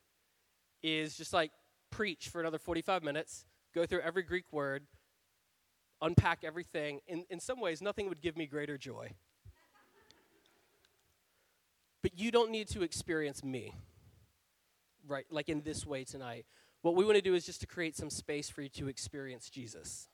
is 0.83 1.17
just 1.17 1.33
like 1.33 1.53
preach 1.91 2.29
for 2.29 2.41
another 2.41 2.59
45 2.59 3.05
minutes, 3.05 3.45
go 3.75 3.87
through 3.87 4.01
every 4.01 4.23
Greek 4.23 4.47
word, 4.51 4.87
unpack 6.03 6.41
everything. 6.45 7.01
In, 7.07 7.25
in 7.31 7.41
some 7.41 7.61
ways, 7.61 7.81
nothing 7.81 8.09
would 8.09 8.21
give 8.21 8.37
me 8.37 8.47
greater 8.47 8.77
joy. 8.77 9.13
But 12.03 12.19
you 12.19 12.31
don't 12.31 12.51
need 12.51 12.69
to 12.69 12.83
experience 12.83 13.45
me, 13.45 13.75
right? 15.07 15.25
Like 15.31 15.49
in 15.49 15.63
this 15.63 15.87
way 15.87 16.05
tonight. 16.05 16.45
What 16.83 16.97
we 16.97 17.05
want 17.05 17.17
to 17.17 17.23
do 17.23 17.35
is 17.35 17.47
just 17.47 17.61
to 17.61 17.67
create 17.67 17.97
some 17.97 18.11
space 18.11 18.51
for 18.51 18.61
you 18.61 18.69
to 18.71 18.89
experience 18.89 19.49
Jesus. 19.49 20.09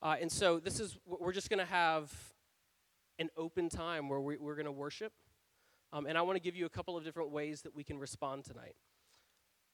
Uh, 0.00 0.14
and 0.20 0.30
so 0.30 0.60
this 0.60 0.78
is, 0.78 0.96
we're 1.04 1.32
just 1.32 1.50
going 1.50 1.58
to 1.58 1.64
have 1.64 2.12
an 3.18 3.30
open 3.36 3.68
time 3.68 4.08
where 4.08 4.20
we, 4.20 4.34
are 4.36 4.54
going 4.54 4.64
to 4.64 4.72
worship. 4.72 5.12
Um, 5.92 6.06
and 6.06 6.16
I 6.16 6.22
want 6.22 6.36
to 6.36 6.40
give 6.40 6.54
you 6.54 6.66
a 6.66 6.68
couple 6.68 6.96
of 6.96 7.04
different 7.04 7.30
ways 7.30 7.62
that 7.62 7.74
we 7.74 7.82
can 7.82 7.98
respond 7.98 8.44
tonight. 8.44 8.76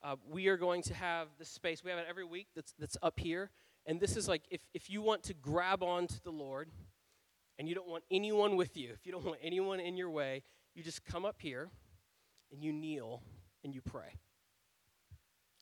Uh, 0.02 0.16
we 0.26 0.48
are 0.48 0.56
going 0.56 0.80
to 0.82 0.94
have 0.94 1.28
the 1.38 1.44
space, 1.44 1.84
we 1.84 1.90
have 1.90 1.98
it 1.98 2.06
every 2.08 2.24
week 2.24 2.46
that's, 2.56 2.74
that's 2.78 2.96
up 3.02 3.20
here. 3.20 3.50
And 3.86 4.00
this 4.00 4.16
is 4.16 4.28
like 4.28 4.42
if, 4.50 4.60
if 4.74 4.90
you 4.90 5.02
want 5.02 5.22
to 5.24 5.34
grab 5.34 5.82
onto 5.82 6.16
the 6.22 6.30
Lord 6.30 6.70
and 7.58 7.68
you 7.68 7.74
don't 7.74 7.88
want 7.88 8.04
anyone 8.10 8.56
with 8.56 8.76
you, 8.76 8.90
if 8.92 9.06
you 9.06 9.12
don't 9.12 9.24
want 9.26 9.38
anyone 9.42 9.80
in 9.80 9.96
your 9.96 10.10
way, 10.10 10.42
you 10.74 10.82
just 10.82 11.04
come 11.04 11.24
up 11.24 11.36
here 11.38 11.70
and 12.52 12.62
you 12.62 12.72
kneel 12.72 13.22
and 13.64 13.74
you 13.74 13.80
pray. 13.80 14.18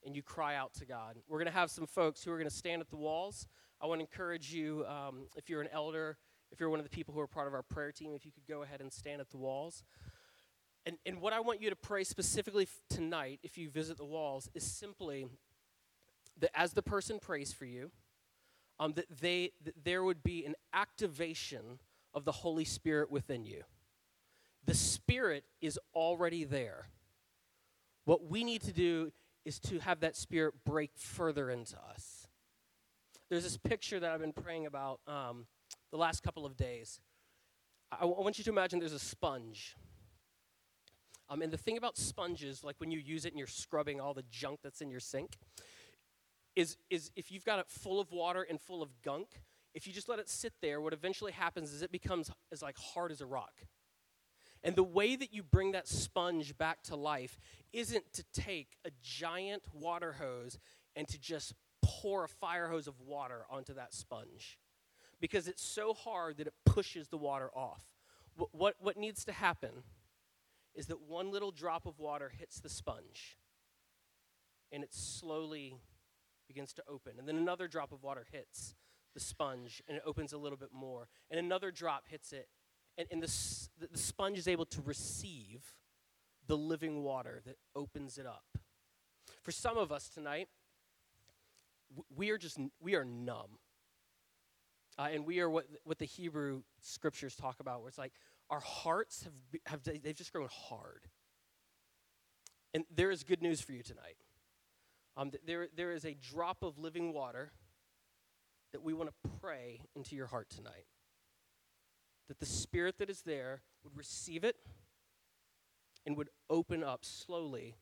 And 0.05 0.15
you 0.15 0.23
cry 0.23 0.55
out 0.55 0.73
to 0.75 0.85
God. 0.85 1.17
We're 1.27 1.39
going 1.39 1.51
to 1.51 1.57
have 1.57 1.69
some 1.69 1.85
folks 1.85 2.23
who 2.23 2.31
are 2.31 2.37
going 2.37 2.49
to 2.49 2.55
stand 2.55 2.81
at 2.81 2.89
the 2.89 2.95
walls. 2.95 3.47
I 3.81 3.85
want 3.85 3.99
to 3.99 4.03
encourage 4.03 4.53
you, 4.53 4.85
um, 4.87 5.27
if 5.35 5.49
you're 5.49 5.61
an 5.61 5.67
elder, 5.73 6.17
if 6.51 6.59
you're 6.59 6.69
one 6.69 6.79
of 6.79 6.85
the 6.85 6.89
people 6.89 7.13
who 7.13 7.19
are 7.19 7.27
part 7.27 7.47
of 7.47 7.53
our 7.53 7.63
prayer 7.63 7.91
team, 7.91 8.13
if 8.15 8.25
you 8.25 8.31
could 8.31 8.47
go 8.47 8.63
ahead 8.63 8.81
and 8.81 8.91
stand 8.91 9.19
at 9.19 9.29
the 9.29 9.37
walls. 9.37 9.83
And, 10.85 10.97
and 11.05 11.21
what 11.21 11.33
I 11.33 11.39
want 11.41 11.61
you 11.61 11.69
to 11.69 11.75
pray 11.75 12.03
specifically 12.03 12.67
tonight, 12.89 13.39
if 13.43 13.57
you 13.57 13.69
visit 13.69 13.97
the 13.97 14.05
walls, 14.05 14.49
is 14.53 14.63
simply 14.63 15.27
that 16.39 16.57
as 16.57 16.73
the 16.73 16.81
person 16.81 17.19
prays 17.19 17.51
for 17.51 17.65
you, 17.65 17.91
um, 18.79 18.93
that, 18.93 19.05
they, 19.21 19.51
that 19.63 19.83
there 19.83 20.03
would 20.03 20.23
be 20.23 20.45
an 20.45 20.55
activation 20.73 21.79
of 22.13 22.25
the 22.25 22.31
Holy 22.31 22.65
Spirit 22.65 23.11
within 23.11 23.45
you. 23.45 23.63
The 24.65 24.73
Spirit 24.73 25.43
is 25.61 25.79
already 25.93 26.43
there. 26.43 26.87
What 28.05 28.29
we 28.29 28.43
need 28.43 28.61
to 28.63 28.73
do 28.73 29.11
is 29.45 29.59
to 29.61 29.79
have 29.79 29.99
that 30.01 30.15
Spirit 30.15 30.53
break 30.65 30.91
further 30.95 31.49
into 31.49 31.77
us. 31.89 32.27
There's 33.29 33.43
this 33.43 33.57
picture 33.57 33.99
that 33.99 34.11
I've 34.11 34.21
been 34.21 34.33
praying 34.33 34.65
about 34.65 35.01
um, 35.07 35.45
the 35.91 35.97
last 35.97 36.23
couple 36.23 36.45
of 36.45 36.57
days. 36.57 36.99
I, 37.91 38.01
w- 38.01 38.17
I 38.19 38.23
want 38.23 38.37
you 38.37 38.43
to 38.43 38.49
imagine 38.49 38.79
there's 38.79 38.93
a 38.93 38.99
sponge. 38.99 39.75
Um, 41.29 41.41
and 41.43 41.53
the 41.53 41.57
thing 41.57 41.77
about 41.77 41.95
sponges, 41.95 42.63
like 42.63 42.75
when 42.79 42.89
you 42.89 42.99
use 42.99 43.25
it 43.25 43.29
and 43.29 43.37
you're 43.37 43.47
scrubbing 43.47 44.01
all 44.01 44.15
the 44.15 44.23
junk 44.31 44.59
that's 44.63 44.81
in 44.81 44.89
your 44.89 44.99
sink, 44.99 45.37
is, 46.59 46.75
is 46.89 47.09
if 47.15 47.31
you've 47.31 47.45
got 47.45 47.59
it 47.59 47.69
full 47.69 48.01
of 48.01 48.11
water 48.11 48.45
and 48.47 48.59
full 48.59 48.83
of 48.83 48.89
gunk, 49.01 49.29
if 49.73 49.87
you 49.87 49.93
just 49.93 50.09
let 50.09 50.19
it 50.19 50.27
sit 50.27 50.51
there, 50.61 50.81
what 50.81 50.91
eventually 50.91 51.31
happens 51.31 51.71
is 51.71 51.81
it 51.81 51.91
becomes 51.91 52.29
as 52.51 52.61
like 52.61 52.77
hard 52.77 53.13
as 53.13 53.21
a 53.21 53.25
rock. 53.25 53.53
And 54.61 54.75
the 54.75 54.83
way 54.83 55.15
that 55.15 55.33
you 55.33 55.41
bring 55.41 55.71
that 55.71 55.87
sponge 55.87 56.57
back 56.57 56.83
to 56.83 56.97
life 56.97 57.39
isn't 57.71 58.11
to 58.11 58.25
take 58.33 58.75
a 58.83 58.89
giant 59.01 59.63
water 59.73 60.11
hose 60.19 60.59
and 60.97 61.07
to 61.07 61.17
just 61.17 61.53
pour 61.81 62.25
a 62.25 62.27
fire 62.27 62.67
hose 62.67 62.87
of 62.87 62.99
water 62.99 63.45
onto 63.49 63.73
that 63.75 63.93
sponge 63.93 64.59
because 65.21 65.47
it's 65.47 65.63
so 65.63 65.93
hard 65.93 66.37
that 66.37 66.47
it 66.47 66.53
pushes 66.65 67.07
the 67.07 67.17
water 67.17 67.49
off. 67.55 67.83
What, 68.35 68.49
what, 68.51 68.75
what 68.81 68.97
needs 68.97 69.23
to 69.25 69.31
happen 69.31 69.83
is 70.75 70.87
that 70.87 70.99
one 71.07 71.31
little 71.31 71.51
drop 71.51 71.85
of 71.85 71.99
water 71.99 72.29
hits 72.37 72.59
the 72.59 72.69
sponge 72.69 73.37
and 74.73 74.83
it 74.83 74.93
slowly 74.93 75.77
begins 76.49 76.73
to 76.73 76.83
open. 76.89 77.13
And 77.17 77.25
then 77.25 77.37
another 77.37 77.69
drop 77.69 77.93
of 77.93 78.03
water 78.03 78.25
hits 78.29 78.75
the 79.13 79.21
sponge 79.21 79.81
and 79.87 79.95
it 79.95 80.03
opens 80.05 80.33
a 80.33 80.37
little 80.37 80.57
bit 80.57 80.73
more. 80.73 81.07
And 81.31 81.39
another 81.39 81.71
drop 81.71 82.03
hits 82.09 82.33
it. 82.33 82.49
And, 82.97 83.07
and 83.11 83.23
the, 83.23 83.87
the 83.91 83.97
sponge 83.97 84.37
is 84.37 84.47
able 84.49 84.65
to 84.65 84.81
receive 84.81 85.63
the 86.47 86.57
living 86.57 87.03
water 87.03 87.41
that 87.45 87.55
opens 87.75 88.17
it 88.17 88.25
up. 88.25 88.43
For 89.41 89.51
some 89.51 89.77
of 89.77 89.91
us 89.91 90.09
tonight, 90.09 90.49
we 92.15 92.31
are 92.31 92.37
just, 92.37 92.59
we 92.81 92.95
are 92.95 93.05
numb. 93.05 93.59
Uh, 94.97 95.07
and 95.13 95.25
we 95.25 95.39
are 95.39 95.49
what, 95.49 95.65
what 95.85 95.97
the 95.97 96.05
Hebrew 96.05 96.63
scriptures 96.81 97.35
talk 97.35 97.61
about, 97.61 97.79
where 97.79 97.87
it's 97.87 97.97
like 97.97 98.11
our 98.49 98.59
hearts 98.59 99.23
have, 99.23 99.33
have 99.65 99.83
they've 100.03 100.15
just 100.15 100.33
grown 100.33 100.49
hard. 100.51 101.07
And 102.73 102.83
there 102.93 103.11
is 103.11 103.23
good 103.23 103.41
news 103.41 103.61
for 103.61 103.71
you 103.71 103.81
tonight. 103.81 104.17
Um, 105.19 105.31
there, 105.45 105.67
there 105.75 105.91
is 105.91 106.05
a 106.05 106.13
drop 106.13 106.63
of 106.63 106.77
living 106.77 107.11
water 107.11 107.51
that 108.71 108.81
we 108.81 108.93
want 108.93 109.09
to 109.09 109.29
pray 109.41 109.81
into 109.93 110.15
your 110.15 110.27
heart 110.27 110.49
tonight. 110.49 110.85
That 112.29 112.39
the 112.39 112.45
spirit 112.45 112.99
that 112.99 113.09
is 113.09 113.23
there 113.23 113.61
would 113.83 113.97
receive 113.97 114.45
it 114.45 114.55
and 116.05 116.15
would 116.15 116.29
open 116.49 116.85
up 116.85 117.03
slowly 117.03 117.75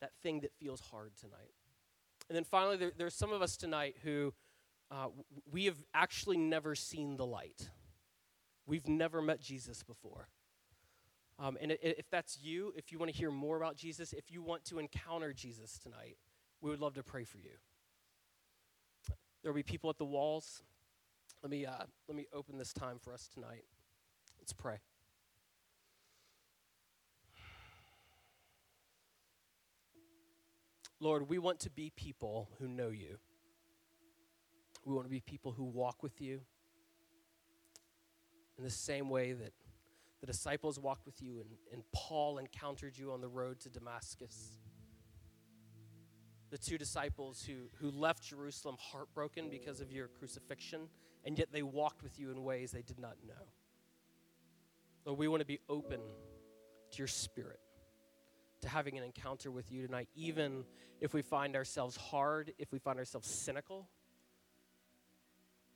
that 0.00 0.10
thing 0.20 0.40
that 0.40 0.52
feels 0.58 0.80
hard 0.90 1.12
tonight. 1.16 1.52
And 2.28 2.34
then 2.34 2.42
finally, 2.42 2.76
there, 2.76 2.90
there's 2.96 3.14
some 3.14 3.32
of 3.32 3.40
us 3.40 3.56
tonight 3.56 3.98
who 4.02 4.34
uh, 4.90 5.08
we 5.48 5.66
have 5.66 5.78
actually 5.94 6.38
never 6.38 6.74
seen 6.74 7.16
the 7.16 7.26
light. 7.26 7.70
We've 8.66 8.88
never 8.88 9.22
met 9.22 9.40
Jesus 9.40 9.84
before. 9.84 10.26
Um, 11.38 11.56
and 11.60 11.76
if 11.80 12.10
that's 12.10 12.38
you, 12.42 12.72
if 12.76 12.90
you 12.90 12.98
want 12.98 13.12
to 13.12 13.16
hear 13.16 13.30
more 13.30 13.56
about 13.56 13.76
Jesus, 13.76 14.12
if 14.12 14.32
you 14.32 14.42
want 14.42 14.64
to 14.64 14.80
encounter 14.80 15.32
Jesus 15.32 15.78
tonight, 15.78 16.16
we 16.60 16.70
would 16.70 16.80
love 16.80 16.94
to 16.94 17.02
pray 17.02 17.24
for 17.24 17.38
you. 17.38 17.50
There 19.42 19.52
will 19.52 19.56
be 19.56 19.62
people 19.62 19.88
at 19.90 19.98
the 19.98 20.04
walls. 20.04 20.62
Let 21.42 21.50
me, 21.50 21.64
uh, 21.64 21.84
let 22.06 22.16
me 22.16 22.26
open 22.34 22.58
this 22.58 22.72
time 22.72 22.98
for 22.98 23.14
us 23.14 23.28
tonight. 23.32 23.64
Let's 24.38 24.52
pray. 24.52 24.76
Lord, 31.02 31.30
we 31.30 31.38
want 31.38 31.60
to 31.60 31.70
be 31.70 31.90
people 31.96 32.50
who 32.58 32.68
know 32.68 32.90
you. 32.90 33.16
We 34.84 34.94
want 34.94 35.06
to 35.06 35.10
be 35.10 35.20
people 35.20 35.52
who 35.52 35.64
walk 35.64 36.02
with 36.02 36.20
you 36.20 36.40
in 38.58 38.64
the 38.64 38.70
same 38.70 39.08
way 39.08 39.32
that 39.32 39.52
the 40.20 40.26
disciples 40.26 40.78
walked 40.78 41.06
with 41.06 41.22
you 41.22 41.40
and, 41.40 41.48
and 41.72 41.82
Paul 41.94 42.36
encountered 42.36 42.98
you 42.98 43.12
on 43.12 43.22
the 43.22 43.28
road 43.28 43.60
to 43.60 43.70
Damascus. 43.70 44.59
The 46.50 46.58
two 46.58 46.78
disciples 46.78 47.44
who, 47.46 47.68
who 47.80 47.90
left 47.96 48.24
Jerusalem 48.24 48.76
heartbroken 48.78 49.50
because 49.50 49.80
of 49.80 49.92
your 49.92 50.08
crucifixion, 50.08 50.88
and 51.24 51.38
yet 51.38 51.48
they 51.52 51.62
walked 51.62 52.02
with 52.02 52.18
you 52.18 52.30
in 52.30 52.42
ways 52.42 52.72
they 52.72 52.82
did 52.82 52.98
not 52.98 53.16
know. 53.26 53.46
Lord, 55.04 55.18
we 55.18 55.28
want 55.28 55.40
to 55.40 55.46
be 55.46 55.60
open 55.68 56.00
to 56.90 56.98
your 56.98 57.06
spirit, 57.06 57.60
to 58.62 58.68
having 58.68 58.98
an 58.98 59.04
encounter 59.04 59.50
with 59.50 59.70
you 59.70 59.86
tonight, 59.86 60.08
even 60.16 60.64
if 61.00 61.14
we 61.14 61.22
find 61.22 61.54
ourselves 61.54 61.96
hard, 61.96 62.52
if 62.58 62.72
we 62.72 62.78
find 62.78 62.98
ourselves 62.98 63.28
cynical, 63.28 63.88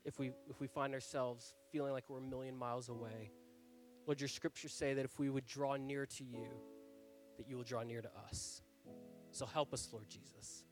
if 0.05 0.19
we, 0.19 0.33
if 0.51 0.61
we 0.61 0.67
find 0.67 0.93
ourselves 0.93 1.55
feeling 1.73 1.93
like 1.93 2.05
we're 2.09 2.19
a 2.19 2.23
million 2.23 2.57
miles 2.57 2.89
away. 2.89 3.31
Lord, 4.07 4.21
your 4.21 4.29
scriptures 4.29 4.73
say 4.73 4.95
that 4.95 5.05
if 5.05 5.19
we 5.19 5.31
would 5.31 5.47
draw 5.47 5.77
near 5.77 6.05
to 6.05 6.25
you, 6.25 6.49
that 7.39 7.49
you 7.49 7.57
will 7.57 7.65
draw 7.65 7.83
near 7.83 8.03
to 8.03 8.11
us. 8.29 8.61
So 9.35 9.47
help 9.47 9.75
us, 9.75 9.89
Lord 9.93 10.09
Jesus. 10.09 10.63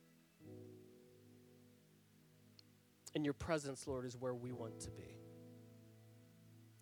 And 3.12 3.24
your 3.24 3.34
presence, 3.34 3.88
Lord, 3.88 4.06
is 4.06 4.16
where 4.16 4.34
we 4.34 4.52
want 4.52 4.78
to 4.80 4.90
be. 4.92 5.16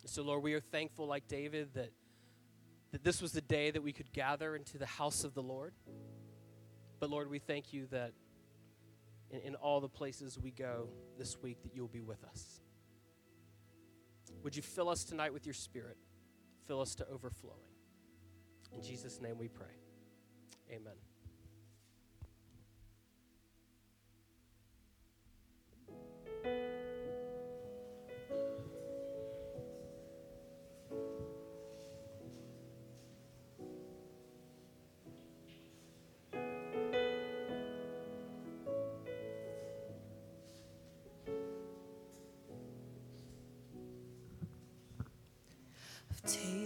So, 0.05 0.21
Lord, 0.21 0.43
we 0.43 0.53
are 0.53 0.59
thankful, 0.59 1.07
like 1.07 1.27
David, 1.27 1.73
that, 1.73 1.91
that 2.91 3.03
this 3.03 3.19
was 3.19 3.31
the 3.31 3.41
day 3.41 3.71
that 3.71 3.81
we 3.81 3.93
could 3.93 4.13
gather 4.13 4.55
into 4.55 4.77
the 4.77 4.85
house 4.85 5.23
of 5.23 5.33
the 5.33 5.41
Lord. 5.41 5.73
But, 6.99 7.09
Lord, 7.09 7.29
we 7.31 7.39
thank 7.39 7.73
you 7.73 7.87
that 7.87 8.13
in, 9.31 9.39
in 9.39 9.55
all 9.55 9.81
the 9.81 9.89
places 9.89 10.37
we 10.39 10.51
go 10.51 10.87
this 11.17 11.41
week, 11.41 11.63
that 11.63 11.73
you'll 11.73 11.87
be 11.87 12.01
with 12.01 12.23
us. 12.23 12.61
Would 14.43 14.55
you 14.55 14.61
fill 14.61 14.89
us 14.89 15.03
tonight 15.03 15.33
with 15.33 15.47
your 15.47 15.55
spirit? 15.55 15.97
Fill 16.67 16.79
us 16.79 16.93
to 16.95 17.07
overflowing. 17.07 17.57
In 18.71 18.83
Jesus' 18.83 19.19
name 19.19 19.39
we 19.39 19.47
pray. 19.47 19.73
Amen. 20.71 21.10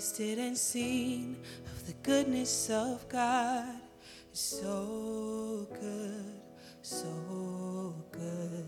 Tasted 0.06 0.38
and 0.38 0.56
seen 0.56 1.36
of 1.65 1.88
the 1.88 1.94
goodness 2.04 2.70
of 2.70 3.10
God. 3.10 3.74
It's 4.30 4.39
so 4.39 5.68
good, 5.82 6.41
so 6.84 7.96
good. 8.12 8.65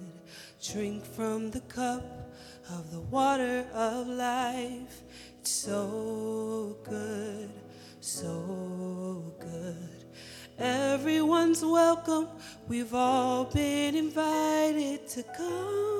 Drink 0.73 1.05
from 1.05 1.51
the 1.51 1.59
cup 1.61 2.33
of 2.71 2.91
the 2.91 3.01
water 3.01 3.67
of 3.71 4.07
life. 4.07 5.03
It's 5.39 5.51
so 5.51 6.75
good, 6.83 7.51
so 8.01 9.31
good. 9.39 10.05
Everyone's 10.57 11.63
welcome. 11.63 12.29
We've 12.67 12.95
all 12.95 13.45
been 13.45 13.93
invited 13.93 15.07
to 15.09 15.21
come. 15.37 15.96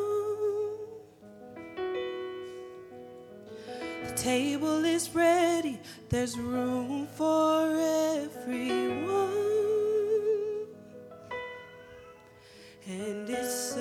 Table 4.28 4.84
is 4.84 5.16
ready, 5.16 5.80
there's 6.10 6.38
room 6.38 7.08
for 7.16 7.62
everyone. 8.20 9.32
And 12.86 13.30
it's 13.30 13.77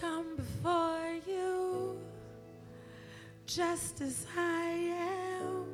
come 0.00 0.36
before 0.36 1.14
you 1.26 1.98
just 3.46 4.00
as 4.00 4.26
I 4.36 4.94
am. 4.96 5.66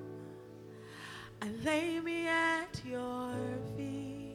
I 1.43 1.49
lay 1.65 2.01
me 2.01 2.27
at 2.27 2.81
your 2.85 3.35
feet. 3.77 4.35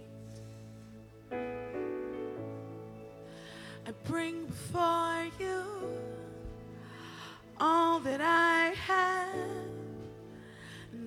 I 3.88 3.92
bring 4.06 4.46
before 4.46 5.26
you 5.40 5.64
all 7.60 8.00
that 8.00 8.22
I 8.22 8.74
have. 8.88 9.28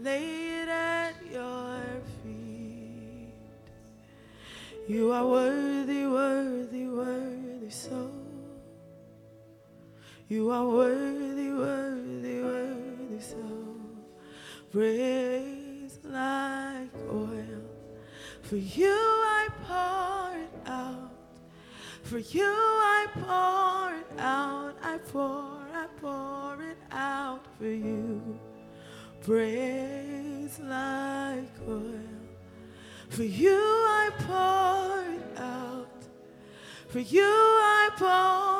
Lay 0.02 0.60
it 0.60 0.68
at 0.68 1.14
your 1.32 1.80
feet. 2.22 3.32
You 4.86 5.12
are 5.12 5.26
worthy, 5.26 5.63
You 10.44 10.50
are 10.50 10.68
worthy, 10.68 11.50
worthy, 11.52 12.42
worthy, 12.42 13.18
so 13.18 13.38
praise 14.70 15.98
like 16.04 16.92
oil. 17.10 17.62
For 18.42 18.56
you 18.56 18.92
I 18.92 19.48
pour 19.64 20.36
it 20.36 20.54
out. 20.66 21.12
For 22.02 22.18
you 22.18 22.44
I 22.44 23.06
pour 23.14 23.94
it 23.94 24.20
out. 24.20 24.76
I 24.82 24.98
pour, 24.98 25.62
I 25.72 25.86
pour 25.98 26.62
it 26.62 26.76
out 26.92 27.46
for 27.56 27.64
you. 27.64 28.38
Praise 29.22 30.60
like 30.60 31.56
oil. 31.66 32.20
For 33.08 33.24
you 33.24 33.56
I 33.56 34.10
pour 34.18 35.10
it 35.10 35.38
out. 35.40 36.04
For 36.88 37.00
you 37.00 37.22
I 37.22 37.90
pour 37.96 38.53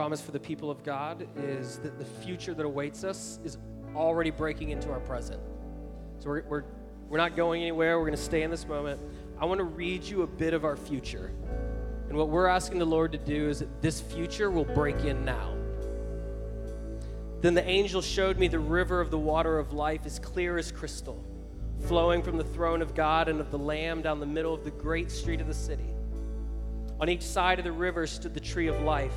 promise 0.00 0.22
for 0.22 0.32
the 0.32 0.40
people 0.40 0.70
of 0.70 0.82
God 0.82 1.28
is 1.36 1.76
that 1.80 1.98
the 1.98 2.06
future 2.06 2.54
that 2.54 2.64
awaits 2.64 3.04
us 3.04 3.38
is 3.44 3.58
already 3.94 4.30
breaking 4.30 4.70
into 4.70 4.90
our 4.90 5.00
present. 5.00 5.38
So 6.20 6.30
we're, 6.30 6.42
we're, 6.48 6.64
we're 7.10 7.18
not 7.18 7.36
going 7.36 7.60
anywhere. 7.60 7.98
We're 7.98 8.06
going 8.06 8.16
to 8.16 8.22
stay 8.22 8.42
in 8.42 8.50
this 8.50 8.66
moment. 8.66 8.98
I 9.38 9.44
want 9.44 9.58
to 9.58 9.64
read 9.64 10.02
you 10.02 10.22
a 10.22 10.26
bit 10.26 10.54
of 10.54 10.64
our 10.64 10.74
future. 10.74 11.30
And 12.08 12.16
what 12.16 12.30
we're 12.30 12.46
asking 12.46 12.78
the 12.78 12.86
Lord 12.86 13.12
to 13.12 13.18
do 13.18 13.50
is 13.50 13.58
that 13.58 13.82
this 13.82 14.00
future 14.00 14.50
will 14.50 14.64
break 14.64 15.04
in 15.04 15.22
now. 15.22 15.54
Then 17.42 17.52
the 17.52 17.68
angel 17.68 18.00
showed 18.00 18.38
me 18.38 18.48
the 18.48 18.58
river 18.58 19.02
of 19.02 19.10
the 19.10 19.18
water 19.18 19.58
of 19.58 19.74
life 19.74 20.06
as 20.06 20.18
clear 20.18 20.56
as 20.56 20.72
crystal, 20.72 21.22
flowing 21.88 22.22
from 22.22 22.38
the 22.38 22.44
throne 22.44 22.80
of 22.80 22.94
God 22.94 23.28
and 23.28 23.38
of 23.38 23.50
the 23.50 23.58
Lamb 23.58 24.00
down 24.00 24.18
the 24.18 24.24
middle 24.24 24.54
of 24.54 24.64
the 24.64 24.70
great 24.70 25.10
street 25.10 25.42
of 25.42 25.46
the 25.46 25.52
city. 25.52 25.92
On 27.00 27.10
each 27.10 27.20
side 27.22 27.58
of 27.58 27.66
the 27.66 27.72
river 27.72 28.06
stood 28.06 28.32
the 28.32 28.40
tree 28.40 28.66
of 28.66 28.80
life, 28.80 29.12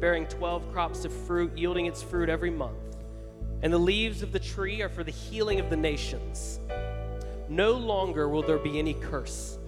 bearing 0.00 0.26
12 0.26 0.72
crops 0.72 1.04
of 1.04 1.12
fruit, 1.12 1.56
yielding 1.56 1.86
its 1.86 2.02
fruit 2.02 2.28
every 2.28 2.50
month. 2.50 2.96
And 3.62 3.72
the 3.72 3.78
leaves 3.78 4.22
of 4.22 4.32
the 4.32 4.38
tree 4.38 4.80
are 4.80 4.88
for 4.88 5.04
the 5.04 5.10
healing 5.10 5.60
of 5.60 5.68
the 5.68 5.76
nations. 5.76 6.58
No 7.48 7.72
longer 7.72 8.28
will 8.28 8.42
there 8.42 8.58
be 8.58 8.78
any 8.78 8.94
curse. 8.94 9.58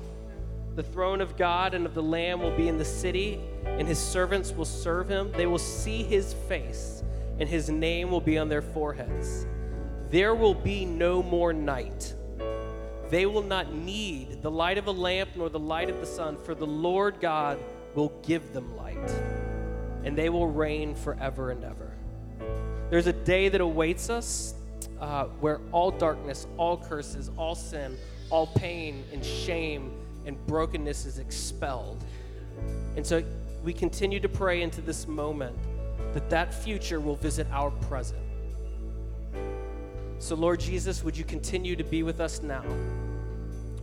The 0.75 0.83
throne 0.83 1.21
of 1.21 1.37
God 1.37 1.75
and 1.75 1.85
of 1.85 1.95
the 1.95 2.03
Lamb 2.03 2.41
will 2.41 2.57
be 2.57 2.69
in 2.69 2.79
the 2.79 2.85
city, 2.85 3.39
and 3.67 3.87
his 3.87 3.99
servants 3.99 4.53
will 4.53 4.65
serve 4.65 5.09
him. 5.09 5.31
They 5.33 5.47
will 5.47 5.59
see 5.59 6.03
his 6.03 6.33
face, 6.49 7.03
and 7.39 7.47
his 7.47 7.69
name 7.69 8.11
will 8.11 8.23
be 8.23 8.39
on 8.39 8.49
their 8.49 8.63
foreheads. 8.63 9.47
There 10.09 10.35
will 10.35 10.55
be 10.55 10.87
no 10.87 11.23
more 11.23 11.53
night. 11.53 12.15
They 13.11 13.27
will 13.27 13.43
not 13.43 13.75
need 13.75 14.41
the 14.41 14.51
light 14.51 14.79
of 14.79 14.87
a 14.87 14.93
lamp 14.93 15.31
nor 15.37 15.51
the 15.51 15.59
light 15.59 15.91
of 15.91 16.01
the 16.01 16.07
sun, 16.07 16.39
for 16.39 16.55
the 16.55 16.67
Lord 16.67 17.21
God 17.21 17.59
will 17.95 18.13
give 18.23 18.55
them 18.55 18.75
light, 18.75 18.97
and 20.05 20.17
they 20.17 20.29
will 20.29 20.47
reign 20.47 20.95
forever 20.95 21.51
and 21.51 21.65
ever. 21.65 21.93
There's 22.91 23.07
a 23.07 23.13
day 23.13 23.49
that 23.49 23.61
awaits 23.61 24.11
us 24.11 24.55
uh, 25.01 25.25
where 25.41 25.61
all 25.73 25.91
darkness, 25.91 26.47
all 26.57 26.77
curses, 26.77 27.31
all 27.37 27.55
sin, 27.55 27.97
all 28.31 28.47
pain 28.47 29.05
and 29.13 29.25
shame 29.25 29.93
and 30.27 30.37
brokenness 30.47 31.07
is 31.07 31.19
expelled. 31.19 32.05
And 32.97 33.07
so 33.07 33.23
we 33.63 33.73
continue 33.73 34.21
to 34.21 34.29
pray 34.29 34.63
into 34.63 34.81
this 34.81 35.07
moment 35.07 35.57
that 36.13 36.29
that 36.31 36.53
future 36.53 37.01
will 37.01 37.17
visit 37.17 37.47
our 37.51 37.71
present. 37.71 38.21
So, 40.19 40.37
Lord 40.37 40.61
Jesus, 40.61 41.03
would 41.03 41.17
you 41.17 41.25
continue 41.25 41.75
to 41.75 41.83
be 41.83 42.03
with 42.03 42.21
us 42.21 42.43
now? 42.43 42.65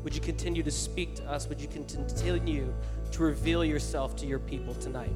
Would 0.03 0.15
you 0.15 0.21
continue 0.21 0.63
to 0.63 0.71
speak 0.71 1.15
to 1.15 1.29
us? 1.29 1.47
Would 1.49 1.59
you 1.59 1.67
continue 1.67 2.73
to 3.11 3.23
reveal 3.23 3.65
yourself 3.65 4.15
to 4.17 4.25
your 4.25 4.39
people 4.39 4.73
tonight? 4.75 5.11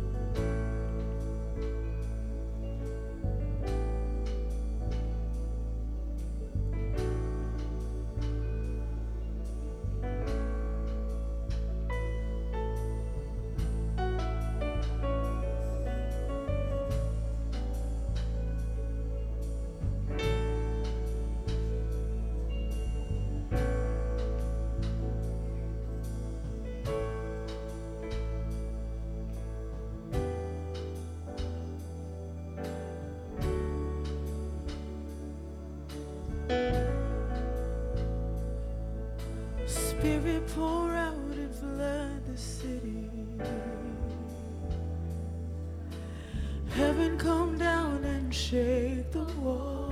Shake 49.14 49.28
the 49.28 49.83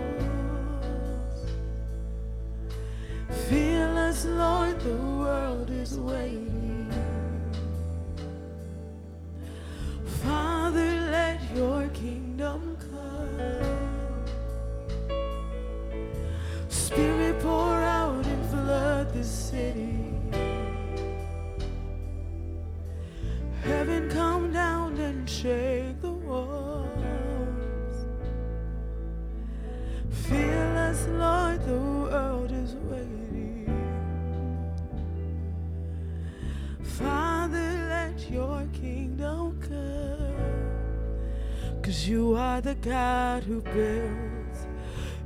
You 42.08 42.36
are 42.36 42.62
the 42.62 42.76
God 42.76 43.44
who 43.44 43.62
builds. 43.62 44.66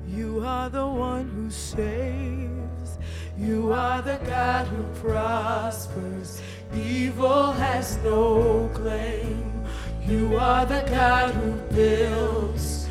You 0.07 0.43
are 0.45 0.69
the 0.69 0.85
one 0.85 1.29
who 1.29 1.49
saves. 1.49 2.97
You 3.37 3.71
are 3.71 4.01
the 4.01 4.19
God 4.25 4.67
who 4.67 4.83
prospers. 4.99 6.41
Evil 6.75 7.53
has 7.53 7.97
no 8.03 8.69
claim. 8.73 9.63
You 10.05 10.37
are 10.37 10.65
the 10.65 10.85
God 10.89 11.33
who 11.35 11.53
builds. 11.73 12.89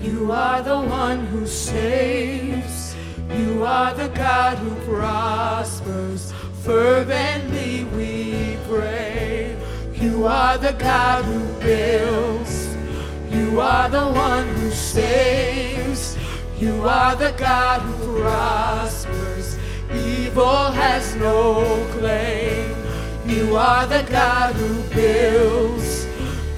You 0.00 0.32
are 0.32 0.62
the 0.62 0.80
one 0.80 1.26
who 1.26 1.46
saves. 1.46 2.96
You 3.36 3.64
are 3.64 3.92
the 3.92 4.08
God 4.08 4.56
who 4.58 4.74
prospers. 4.86 6.32
Fervently 6.62 7.84
we 7.96 8.56
pray. 8.66 9.56
You 9.92 10.26
are 10.26 10.56
the 10.56 10.72
God 10.72 11.24
who 11.24 11.60
builds. 11.60 12.45
You 16.66 16.82
are 16.82 17.14
the 17.14 17.32
God 17.38 17.80
who 17.82 18.22
prospers. 18.22 19.56
Evil 19.94 20.72
has 20.72 21.14
no 21.14 21.86
claim. 21.92 22.74
You 23.24 23.56
are 23.56 23.86
the 23.86 24.04
God 24.10 24.56
who 24.56 24.82
builds. 24.92 26.06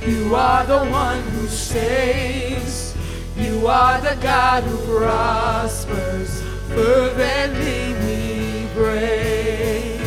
You 0.06 0.34
are 0.34 0.64
the 0.64 0.84
one 0.86 1.20
who 1.32 1.46
saves. 1.46 2.96
You 3.36 3.66
are 3.66 4.00
the 4.00 4.16
God 4.22 4.62
who 4.62 4.78
prospers. 4.98 6.40
Fervently 6.68 7.92
we 8.04 8.66
pray. 8.72 10.00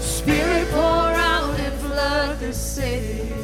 Spirit 0.00 0.66
pour 0.70 1.12
out 1.30 1.60
and 1.60 1.74
flood 1.80 2.40
the 2.40 2.54
city. 2.54 3.34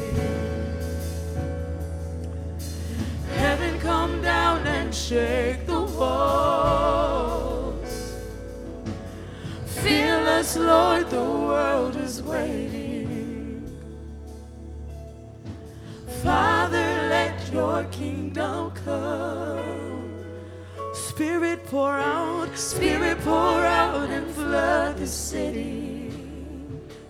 Heaven 3.35 3.79
come 3.79 4.21
down 4.21 4.67
and 4.67 4.78
shake 5.09 5.65
the 5.65 5.81
walls. 5.97 6.93
Feel 9.81 10.27
us, 10.37 10.55
Lord, 10.55 11.09
the 11.09 11.23
world 11.23 11.95
is 11.95 12.21
waiting. 12.21 13.65
Father, 16.21 16.87
let 17.15 17.51
your 17.51 17.85
kingdom 17.85 18.69
come. 18.85 20.13
Spirit 20.93 21.65
pour 21.65 21.97
out, 21.97 22.55
Spirit 22.55 23.17
pour 23.21 23.65
out 23.65 24.11
and 24.11 24.29
flood 24.35 24.97
the 24.97 25.07
city. 25.07 26.13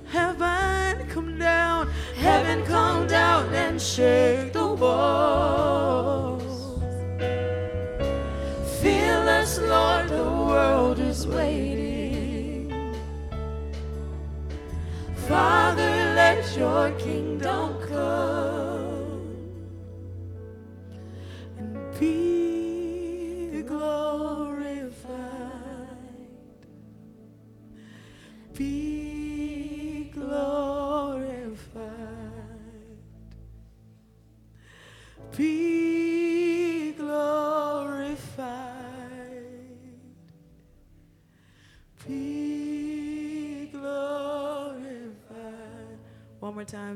Heaven 0.08 1.06
come 1.10 1.38
down, 1.38 1.90
heaven 2.16 2.64
come 2.64 3.08
down 3.08 3.54
and 3.54 3.82
shake 3.82 4.29
your 16.60 16.68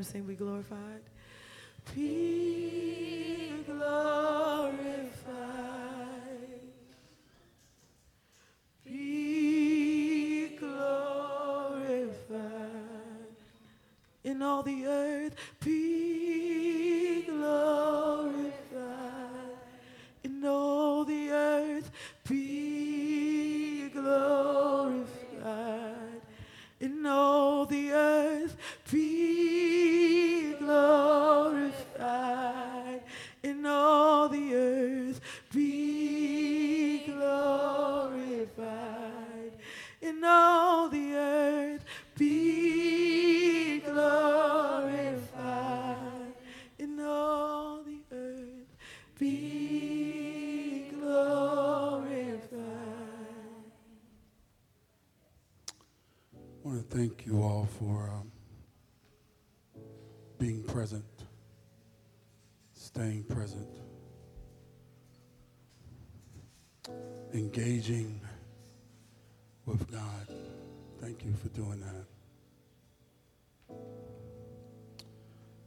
More 0.03 0.21
be 0.23 0.35
glorified. 0.35 1.12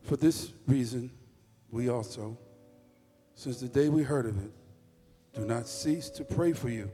For 0.07 0.17
this 0.17 0.53
reason, 0.69 1.11
we 1.69 1.89
also, 1.89 2.39
since 3.35 3.59
the 3.59 3.67
day 3.67 3.89
we 3.89 4.05
heard 4.05 4.27
of 4.27 4.39
it, 4.39 4.53
do 5.35 5.45
not 5.45 5.67
cease 5.67 6.09
to 6.11 6.23
pray 6.23 6.53
for 6.53 6.69
you 6.69 6.89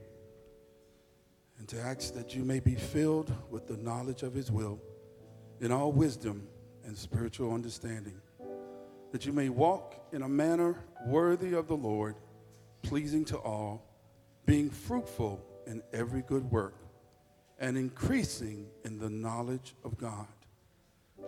and 1.59 1.69
to 1.69 1.79
ask 1.79 2.15
that 2.15 2.35
you 2.35 2.43
may 2.43 2.59
be 2.59 2.75
filled 2.75 3.31
with 3.51 3.69
the 3.69 3.77
knowledge 3.77 4.23
of 4.23 4.33
his 4.33 4.51
will 4.51 4.81
in 5.61 5.71
all 5.71 5.93
wisdom 5.93 6.49
and 6.87 6.97
spiritual 6.97 7.53
understanding, 7.53 8.19
that 9.13 9.27
you 9.27 9.33
may 9.35 9.51
walk 9.51 10.07
in 10.13 10.23
a 10.23 10.29
manner 10.29 10.83
worthy 11.05 11.53
of 11.53 11.69
the 11.69 11.77
Lord, 11.77 12.17
pleasing 12.81 13.27
to 13.27 13.37
all, 13.37 13.85
being 14.47 14.71
fruitful 14.71 15.45
in 15.67 15.83
every 15.93 16.23
good 16.23 16.51
work, 16.51 16.77
and 17.59 17.77
increasing 17.77 18.69
in 18.87 18.99
the 18.99 19.11
knowledge 19.11 19.75
of 19.85 19.99
God, 19.99 20.27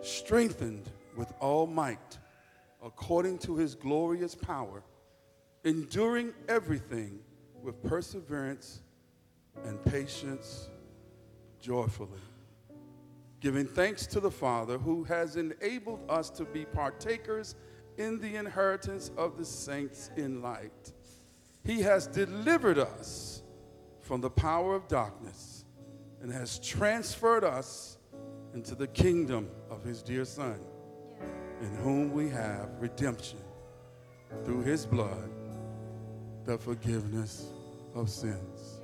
strengthened 0.01 0.89
with 1.15 1.33
all 1.39 1.67
might 1.67 2.17
according 2.83 3.39
to 3.39 3.55
his 3.55 3.73
glorious 3.73 4.35
power, 4.35 4.83
enduring 5.63 6.33
everything 6.47 7.19
with 7.63 7.81
perseverance 7.83 8.81
and 9.63 9.83
patience 9.85 10.69
joyfully, 11.59 12.19
giving 13.39 13.65
thanks 13.65 14.05
to 14.05 14.19
the 14.19 14.29
Father 14.29 14.77
who 14.77 15.03
has 15.03 15.35
enabled 15.35 15.99
us 16.07 16.29
to 16.29 16.45
be 16.45 16.63
partakers 16.65 17.55
in 17.97 18.19
the 18.19 18.35
inheritance 18.35 19.09
of 19.17 19.37
the 19.37 19.45
saints 19.45 20.11
in 20.15 20.41
light. 20.43 20.93
He 21.63 21.81
has 21.81 22.05
delivered 22.05 22.77
us 22.77 23.41
from 24.01 24.21
the 24.21 24.29
power 24.29 24.75
of 24.75 24.87
darkness 24.87 25.65
and 26.21 26.31
has 26.31 26.59
transferred 26.59 27.43
us 27.43 27.97
into 28.53 28.75
the 28.75 28.87
kingdom 28.87 29.49
of 29.71 29.83
his 29.83 30.03
dear 30.03 30.25
Son, 30.25 30.59
in 31.65 31.75
whom 31.77 32.11
we 32.13 32.29
have 32.29 32.69
redemption 32.79 33.39
through 34.43 34.61
his 34.61 34.85
blood, 34.85 35.29
the 36.45 36.57
forgiveness 36.57 37.47
of 37.95 38.09
sins. 38.09 38.81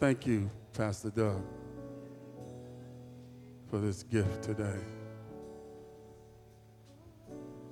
Thank 0.00 0.26
you, 0.26 0.50
Pastor 0.72 1.10
Doug, 1.10 1.44
for 3.68 3.78
this 3.78 4.02
gift 4.02 4.42
today. 4.42 4.80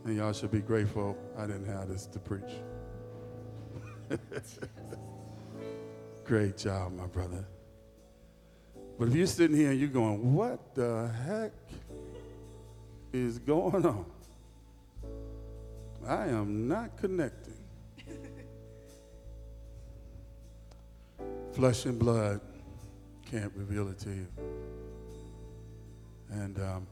And 0.04 0.16
y'all 0.16 0.32
should 0.32 0.52
be 0.52 0.60
grateful 0.60 1.16
I 1.36 1.46
didn't 1.46 1.66
have 1.66 1.88
this 1.88 2.06
to 2.06 2.18
preach. 2.20 2.52
Great 6.24 6.56
job, 6.56 6.92
my 6.92 7.06
brother. 7.06 7.44
But 8.98 9.08
if 9.08 9.14
you're 9.14 9.26
sitting 9.28 9.56
here 9.56 9.70
and 9.70 9.78
you're 9.78 9.88
going, 9.88 10.34
what 10.34 10.74
the 10.74 11.08
heck 11.24 11.52
is 13.12 13.38
going 13.38 13.86
on? 13.86 14.04
I 16.06 16.26
am 16.26 16.66
not 16.66 16.96
connecting. 16.96 17.54
Flesh 21.52 21.84
and 21.84 21.98
blood 21.98 22.40
can't 23.30 23.52
reveal 23.54 23.88
it 23.88 23.98
to 24.00 24.10
you. 24.10 24.26
And 26.30 26.58
um, 26.58 26.86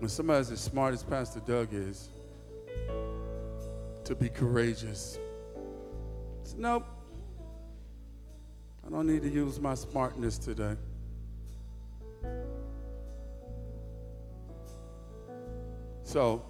when 0.00 0.10
somebody's 0.10 0.50
as 0.50 0.60
smart 0.60 0.92
as 0.92 1.02
Pastor 1.02 1.40
Doug 1.40 1.68
is, 1.72 2.10
to 4.04 4.14
be 4.14 4.28
courageous, 4.28 5.18
it's, 6.42 6.54
nope, 6.54 6.84
I 8.86 8.90
don't 8.90 9.06
need 9.06 9.22
to 9.22 9.30
use 9.30 9.58
my 9.58 9.74
smartness 9.74 10.36
today. 10.36 10.76
So, 16.14 16.44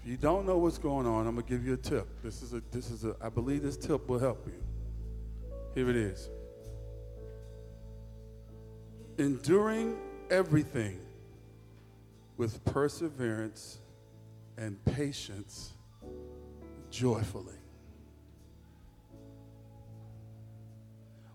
if 0.00 0.08
you 0.08 0.16
don't 0.16 0.46
know 0.46 0.56
what's 0.56 0.78
going 0.78 1.06
on, 1.06 1.26
I'm 1.26 1.34
gonna 1.34 1.46
give 1.46 1.66
you 1.66 1.74
a 1.74 1.76
tip. 1.76 2.08
This 2.22 2.40
is 2.40 2.54
a, 2.54 2.62
this 2.70 2.90
is 2.90 3.04
a, 3.04 3.14
I 3.20 3.28
believe 3.28 3.62
this 3.62 3.76
tip 3.76 4.08
will 4.08 4.18
help 4.18 4.46
you. 4.46 4.64
Here 5.74 5.90
it 5.90 5.96
is. 5.96 6.30
Enduring 9.18 9.98
everything 10.30 10.98
with 12.38 12.64
perseverance 12.64 13.78
and 14.56 14.82
patience 14.86 15.74
joyfully. 16.90 17.58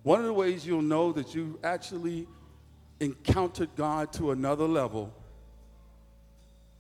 One 0.02 0.22
of 0.22 0.26
the 0.26 0.34
ways 0.34 0.66
you'll 0.66 0.82
know 0.82 1.12
that 1.12 1.36
you 1.36 1.60
actually 1.64 2.28
encountered 3.00 3.70
God 3.76 4.12
to 4.14 4.32
another 4.32 4.68
level 4.68 5.14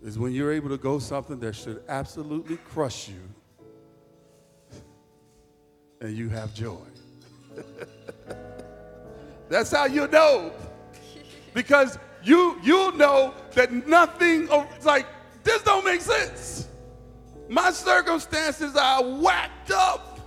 is 0.04 0.18
when 0.18 0.32
you're 0.32 0.52
able 0.52 0.70
to 0.70 0.78
go 0.78 1.00
something 1.00 1.40
that 1.40 1.56
should 1.56 1.84
absolutely 1.88 2.58
crush 2.58 3.08
you 3.08 3.22
and 6.02 6.18
you 6.18 6.30
have 6.30 6.54
joy. 6.54 6.78
That's 9.50 9.72
how 9.72 9.86
you 9.86 10.08
know. 10.08 10.52
Because 11.54 12.00
you 12.24 12.58
you 12.64 12.92
know 12.94 13.34
that 13.54 13.72
nothing 13.88 14.48
like 14.84 15.06
this 15.44 15.62
don't 15.64 15.86
make 15.86 16.02
sense. 16.02 16.68
My 17.50 17.72
circumstances 17.72 18.76
are 18.76 19.04
whacked 19.04 19.72
up, 19.72 20.20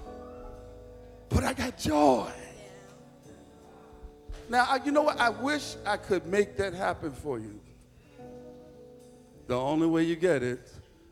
but 1.30 1.42
I 1.42 1.54
got 1.54 1.78
joy. 1.78 2.30
Now, 4.48 4.76
you 4.84 4.92
know 4.92 5.02
what? 5.02 5.18
I 5.18 5.30
wish 5.30 5.76
I 5.87 5.96
could 5.96 6.26
make 6.26 6.56
that 6.58 6.74
happen 6.74 7.12
for 7.12 7.38
you. 7.38 7.58
The 9.46 9.59
only 9.59 9.87
way 9.87 10.04
you 10.04 10.16
get 10.16 10.42
it 10.42 10.70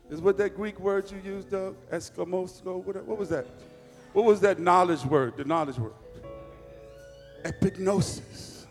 is 0.09 0.21
what 0.21 0.37
that 0.37 0.55
Greek 0.55 0.79
word 0.79 1.11
you 1.11 1.19
used, 1.23 1.51
Doug? 1.51 1.75
Eskimosko? 1.91 2.83
What, 2.83 3.03
what 3.05 3.17
was 3.17 3.29
that? 3.29 3.45
What 4.13 4.25
was 4.25 4.39
that 4.41 4.59
knowledge 4.59 5.03
word? 5.05 5.37
The 5.37 5.45
knowledge 5.45 5.77
word? 5.77 5.93
Epignosis. 7.43 8.65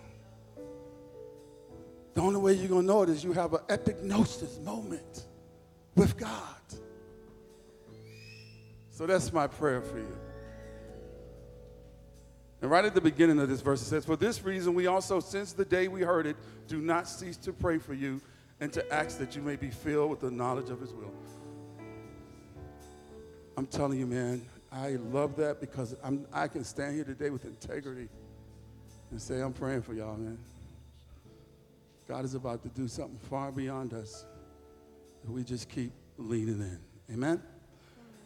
The 2.14 2.20
only 2.20 2.40
way 2.40 2.53
you're 2.53 2.68
going 2.68 2.83
to 2.83 2.87
know 2.87 3.03
it 3.03 3.09
is 3.09 3.25
you 3.25 3.33
have 3.33 3.55
an 3.55 3.61
epignosis 3.68 4.62
moment 4.62 5.27
with 5.94 6.16
God. 6.16 6.57
So 8.90 9.07
that's 9.07 9.33
my 9.33 9.46
prayer 9.46 9.81
for 9.81 9.98
you. 9.98 10.16
And 12.61 12.70
right 12.70 12.85
at 12.85 12.94
the 12.94 13.01
beginning 13.01 13.40
of 13.40 13.48
this 13.48 13.61
verse, 13.61 13.83
it 13.83 13.87
says, 13.87 14.05
For 14.05 14.14
this 14.14 14.44
reason, 14.44 14.75
we 14.75 14.87
also, 14.87 15.18
since 15.18 15.53
the 15.53 15.64
day 15.64 15.88
we 15.88 16.03
heard 16.03 16.27
it, 16.27 16.37
do 16.68 16.81
not 16.81 17.09
cease 17.09 17.37
to 17.38 17.53
pray 17.53 17.79
for 17.79 17.94
you 17.94 18.20
and 18.62 18.72
to 18.72 18.94
ask 18.94 19.18
that 19.18 19.35
you 19.35 19.42
may 19.42 19.57
be 19.57 19.70
filled 19.70 20.09
with 20.09 20.20
the 20.20 20.31
knowledge 20.31 20.70
of 20.70 20.81
his 20.81 20.92
will. 20.92 21.12
I'm 23.57 23.66
telling 23.66 23.98
you, 23.98 24.07
man, 24.07 24.46
I 24.70 24.90
love 25.11 25.35
that 25.38 25.61
because 25.61 25.96
I'm, 26.01 26.29
I 26.33 26.46
can 26.46 26.62
stand 26.62 26.94
here 26.94 27.03
today 27.03 27.31
with 27.31 27.44
integrity 27.44 28.09
and 29.11 29.20
say, 29.20 29.40
I'm 29.40 29.53
praying 29.53 29.83
for 29.83 29.94
y'all, 29.94 30.16
man. 30.16 30.38
God 32.07 32.25
is 32.25 32.37
about 32.37 32.62
to 32.62 32.68
do 32.68 32.87
something 32.87 33.18
far 33.29 33.51
beyond 33.51 33.94
us. 33.94 34.27
We 35.27 35.42
just 35.42 35.68
keep 35.68 35.90
leaning 36.16 36.61
in. 36.61 36.79
Amen? 37.12 37.42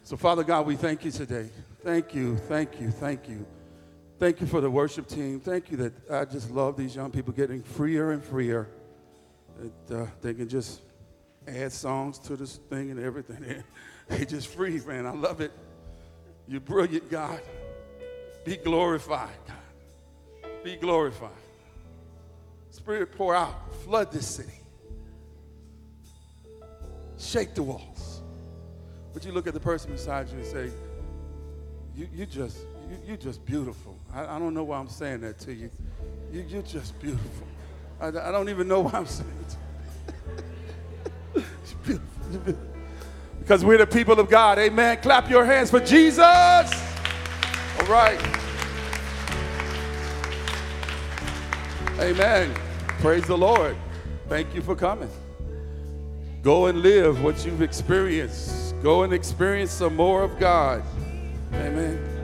So, 0.02 0.18
Father 0.18 0.44
God, 0.44 0.66
we 0.66 0.76
thank 0.76 1.02
you 1.02 1.12
today. 1.12 1.48
Thank 1.82 2.14
you, 2.14 2.36
thank 2.36 2.78
you, 2.78 2.90
thank 2.90 3.26
you. 3.26 3.46
Thank 4.18 4.42
you 4.42 4.46
for 4.46 4.60
the 4.60 4.70
worship 4.70 5.08
team. 5.08 5.40
Thank 5.40 5.70
you 5.70 5.78
that 5.78 6.10
I 6.10 6.26
just 6.26 6.50
love 6.50 6.76
these 6.76 6.94
young 6.94 7.10
people 7.10 7.32
getting 7.32 7.62
freer 7.62 8.12
and 8.12 8.22
freer. 8.22 8.68
That 9.58 10.02
uh, 10.02 10.06
they 10.20 10.34
can 10.34 10.48
just 10.48 10.80
add 11.46 11.72
songs 11.72 12.18
to 12.20 12.36
this 12.36 12.56
thing 12.56 12.90
and 12.90 13.00
everything. 13.00 13.62
they 14.08 14.24
just 14.24 14.48
free, 14.48 14.80
man. 14.86 15.06
I 15.06 15.12
love 15.12 15.40
it. 15.40 15.52
You're 16.48 16.60
brilliant, 16.60 17.10
God. 17.10 17.40
Be 18.44 18.56
glorified, 18.56 19.36
God. 19.46 20.52
Be 20.62 20.76
glorified. 20.76 21.30
Spirit, 22.70 23.12
pour 23.16 23.34
out. 23.34 23.54
Flood 23.84 24.12
this 24.12 24.26
city. 24.26 24.60
Shake 27.18 27.54
the 27.54 27.62
walls. 27.62 28.22
Would 29.14 29.24
you 29.24 29.32
look 29.32 29.46
at 29.46 29.54
the 29.54 29.60
person 29.60 29.92
beside 29.92 30.28
you 30.28 30.36
and 30.36 30.46
say, 30.46 30.70
you, 31.96 32.06
you 32.12 32.26
just, 32.26 32.58
you, 32.90 32.98
you 33.12 33.16
just 33.16 33.44
beautiful. 33.46 33.98
I, 34.12 34.36
I 34.36 34.38
don't 34.38 34.52
know 34.52 34.64
why 34.64 34.78
I'm 34.78 34.88
saying 34.88 35.22
that 35.22 35.38
to 35.40 35.54
you. 35.54 35.70
you 36.30 36.44
you're 36.46 36.62
just 36.62 36.98
beautiful. 37.00 37.46
I, 38.00 38.08
I 38.08 38.30
don't 38.30 38.48
even 38.48 38.68
know 38.68 38.80
why 38.80 38.92
I'm 38.92 39.06
saying 39.06 39.30
it. 41.44 42.56
Because 43.38 43.64
we're 43.64 43.78
the 43.78 43.86
people 43.86 44.18
of 44.18 44.28
God. 44.28 44.58
Amen. 44.58 44.98
Clap 45.00 45.30
your 45.30 45.44
hands 45.44 45.70
for 45.70 45.80
Jesus. 45.80 46.18
All 46.18 47.86
right. 47.86 48.20
Amen. 52.00 52.52
Praise 52.98 53.24
the 53.24 53.38
Lord. 53.38 53.76
Thank 54.28 54.54
you 54.54 54.62
for 54.62 54.74
coming. 54.74 55.10
Go 56.42 56.66
and 56.66 56.82
live 56.82 57.22
what 57.22 57.46
you've 57.46 57.62
experienced. 57.62 58.74
Go 58.82 59.04
and 59.04 59.12
experience 59.12 59.70
some 59.70 59.96
more 59.96 60.22
of 60.22 60.38
God. 60.38 60.82
Amen. 61.52 62.15